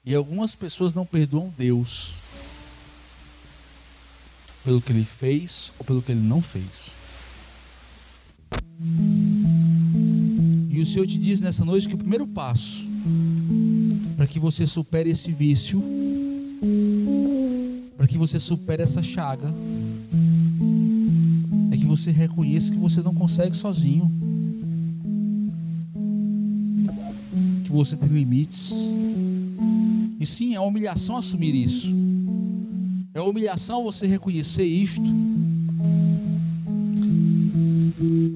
E 0.04 0.14
algumas 0.14 0.54
pessoas 0.54 0.94
não 0.94 1.06
perdoam 1.06 1.54
Deus 1.58 2.16
pelo 4.66 4.82
que 4.82 4.92
ele 4.92 5.06
fez 5.06 5.72
ou 5.80 5.86
pelo 5.86 6.02
que 6.02 6.12
ele 6.12 6.20
não 6.20 6.42
fez. 6.42 6.96
E 10.70 10.82
o 10.82 10.86
Senhor 10.86 11.08
te 11.08 11.18
diz 11.18 11.40
nessa 11.40 11.64
noite 11.64 11.88
que 11.88 11.96
o 11.96 11.98
primeiro 11.98 12.28
passo 12.28 12.91
para 14.18 14.28
que 14.28 14.40
você 14.40 14.66
supere 14.68 15.10
esse 15.10 15.32
vício, 15.32 15.84
para 17.98 18.08
que 18.08 18.18
você 18.18 18.40
supere 18.40 18.84
essa 18.84 19.02
chaga, 19.02 19.54
é 21.72 21.78
que 21.78 21.86
você 21.86 22.12
reconheça 22.12 22.72
que 22.72 22.78
você 22.78 23.02
não 23.02 23.14
consegue 23.14 23.56
sozinho, 23.56 24.12
que 27.64 27.72
você 27.72 27.96
tem 27.96 28.10
limites 28.10 28.74
e 30.22 30.26
sim, 30.28 30.54
é 30.54 30.60
humilhação 30.60 31.18
assumir 31.18 31.56
isso. 31.56 31.92
É 33.12 33.20
humilhação 33.20 33.84
você 33.84 34.06
reconhecer 34.06 34.64
isto. 34.64 35.02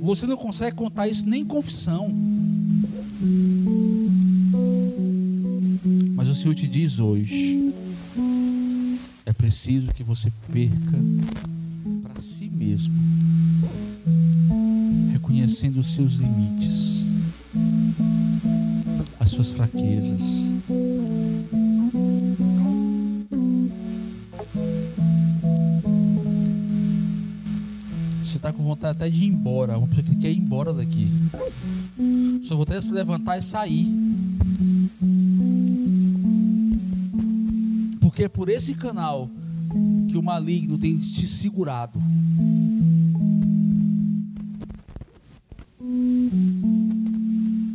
Você 0.01 0.26
não 0.26 0.36
consegue 0.36 0.76
contar 0.76 1.07
isso 1.07 1.30
nem 1.30 1.41
em 1.41 1.45
confissão. 1.45 2.11
Diz 6.76 6.99
hoje: 6.99 7.73
é 9.26 9.32
preciso 9.32 9.93
que 9.93 10.03
você 10.03 10.30
perca 10.51 10.97
para 12.03 12.21
si 12.21 12.49
mesmo, 12.49 12.93
reconhecendo 15.13 15.80
os 15.80 15.93
seus 15.93 16.15
limites, 16.15 17.05
as 19.17 19.30
suas 19.30 19.51
fraquezas. 19.51 20.51
está 28.21 28.51
com 28.53 28.63
vontade 28.63 28.97
até 28.97 29.09
de 29.09 29.23
ir 29.23 29.28
embora. 29.28 29.78
Uma 29.78 29.88
pessoa 29.88 30.03
que 30.03 30.17
quer 30.17 30.30
ir 30.30 30.38
embora 30.38 30.71
daqui. 30.71 31.07
Só 32.43 32.53
vou 32.55 32.61
até 32.63 32.80
se 32.80 32.91
levantar 32.91 33.39
e 33.39 33.41
sair. 33.41 34.05
Porque 38.16 38.24
é 38.24 38.30
por 38.30 38.47
esse 38.47 38.74
canal 38.74 39.30
que 40.07 40.18
o 40.18 40.24
maligno 40.24 40.78
tem 40.78 40.97
te 40.97 41.28
segurado. 41.28 42.01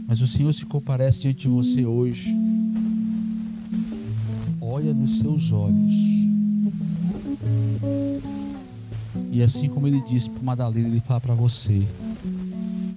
Mas 0.09 0.23
o 0.23 0.27
Senhor 0.27 0.51
se 0.55 0.65
comparece 0.65 1.21
diante 1.21 1.41
de 1.41 1.49
você 1.49 1.85
hoje. 1.85 2.35
Olha 4.63 4.95
nos 4.95 5.19
seus 5.19 5.53
olhos 5.53 5.93
e 9.31 9.43
assim 9.43 9.69
como 9.69 9.87
ele 9.87 10.01
disse 10.09 10.31
para 10.31 10.43
Madalena, 10.43 10.89
ele 10.89 11.01
fala 11.01 11.21
para 11.21 11.35
você: 11.35 11.87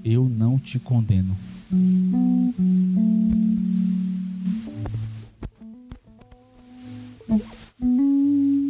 Eu 0.02 0.30
não 0.30 0.58
te 0.58 0.80
condeno. 0.80 1.36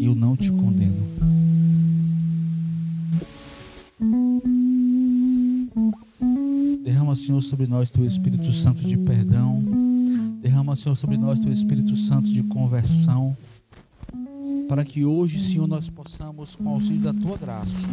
Eu 0.04 0.14
não 0.14 0.36
te 0.36 0.52
condeno. 0.52 1.02
Derrama, 6.84 7.16
Senhor, 7.16 7.42
sobre 7.42 7.68
nós 7.68 7.90
teu 7.90 8.06
Espírito 8.06 8.52
Santo 8.52 8.86
de 8.86 8.98
perdão. 8.98 9.64
Derrama, 10.42 10.76
Senhor, 10.76 10.96
sobre 10.96 11.16
nós 11.16 11.40
teu 11.40 11.54
Espírito 11.54 11.96
Santo 11.96 12.30
de 12.30 12.44
conversão. 12.44 13.38
Para 14.68 14.84
que 14.84 15.06
hoje, 15.06 15.40
Senhor, 15.40 15.68
nós 15.68 15.90
possamos, 15.90 16.58
com 16.58 16.66
o 16.66 16.74
auxílio 16.74 17.00
da 17.00 17.14
tua 17.14 17.38
graça, 17.38 17.90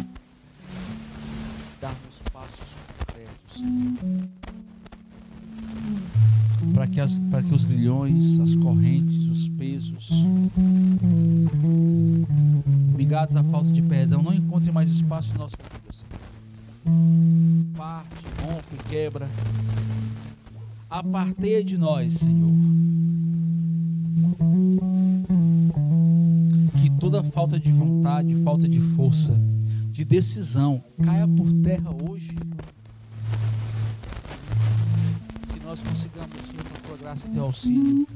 darmos 1.79 2.21
passos 2.33 2.75
concretos, 2.97 3.57
Senhor. 3.57 4.27
Para 6.73 6.87
que, 6.87 6.99
as, 6.99 7.19
para 7.19 7.41
que 7.41 7.53
os 7.53 7.63
grilhões, 7.63 8.37
as 8.41 8.53
correntes, 8.57 9.20
ligados 13.31 13.35
à 13.35 13.43
falta 13.43 13.71
de 13.71 13.81
perdão 13.81 14.21
não 14.21 14.33
encontrem 14.33 14.73
mais 14.73 14.89
espaço 14.89 15.37
nossa 15.37 15.55
vida, 15.57 15.93
Senhor. 15.93 16.11
Parte, 17.75 18.25
rompe, 18.43 18.89
quebra. 18.89 19.29
Aparteia 20.89 21.63
de 21.63 21.77
nós, 21.77 22.13
Senhor. 22.13 22.51
Que 26.81 26.89
toda 26.99 27.23
falta 27.23 27.59
de 27.59 27.71
vontade, 27.71 28.35
falta 28.43 28.67
de 28.67 28.79
força, 28.79 29.39
de 29.91 30.03
decisão 30.03 30.83
caia 31.03 31.27
por 31.27 31.51
terra 31.61 31.89
hoje. 32.09 32.35
Que 35.49 35.59
nós 35.63 35.81
consigamos, 35.81 36.41
Senhor, 36.45 36.63
com 36.63 36.77
a 36.77 36.87
tua 36.87 36.97
graça 36.97 37.27
e 37.27 37.31
teu 37.31 37.43
auxílio, 37.43 38.07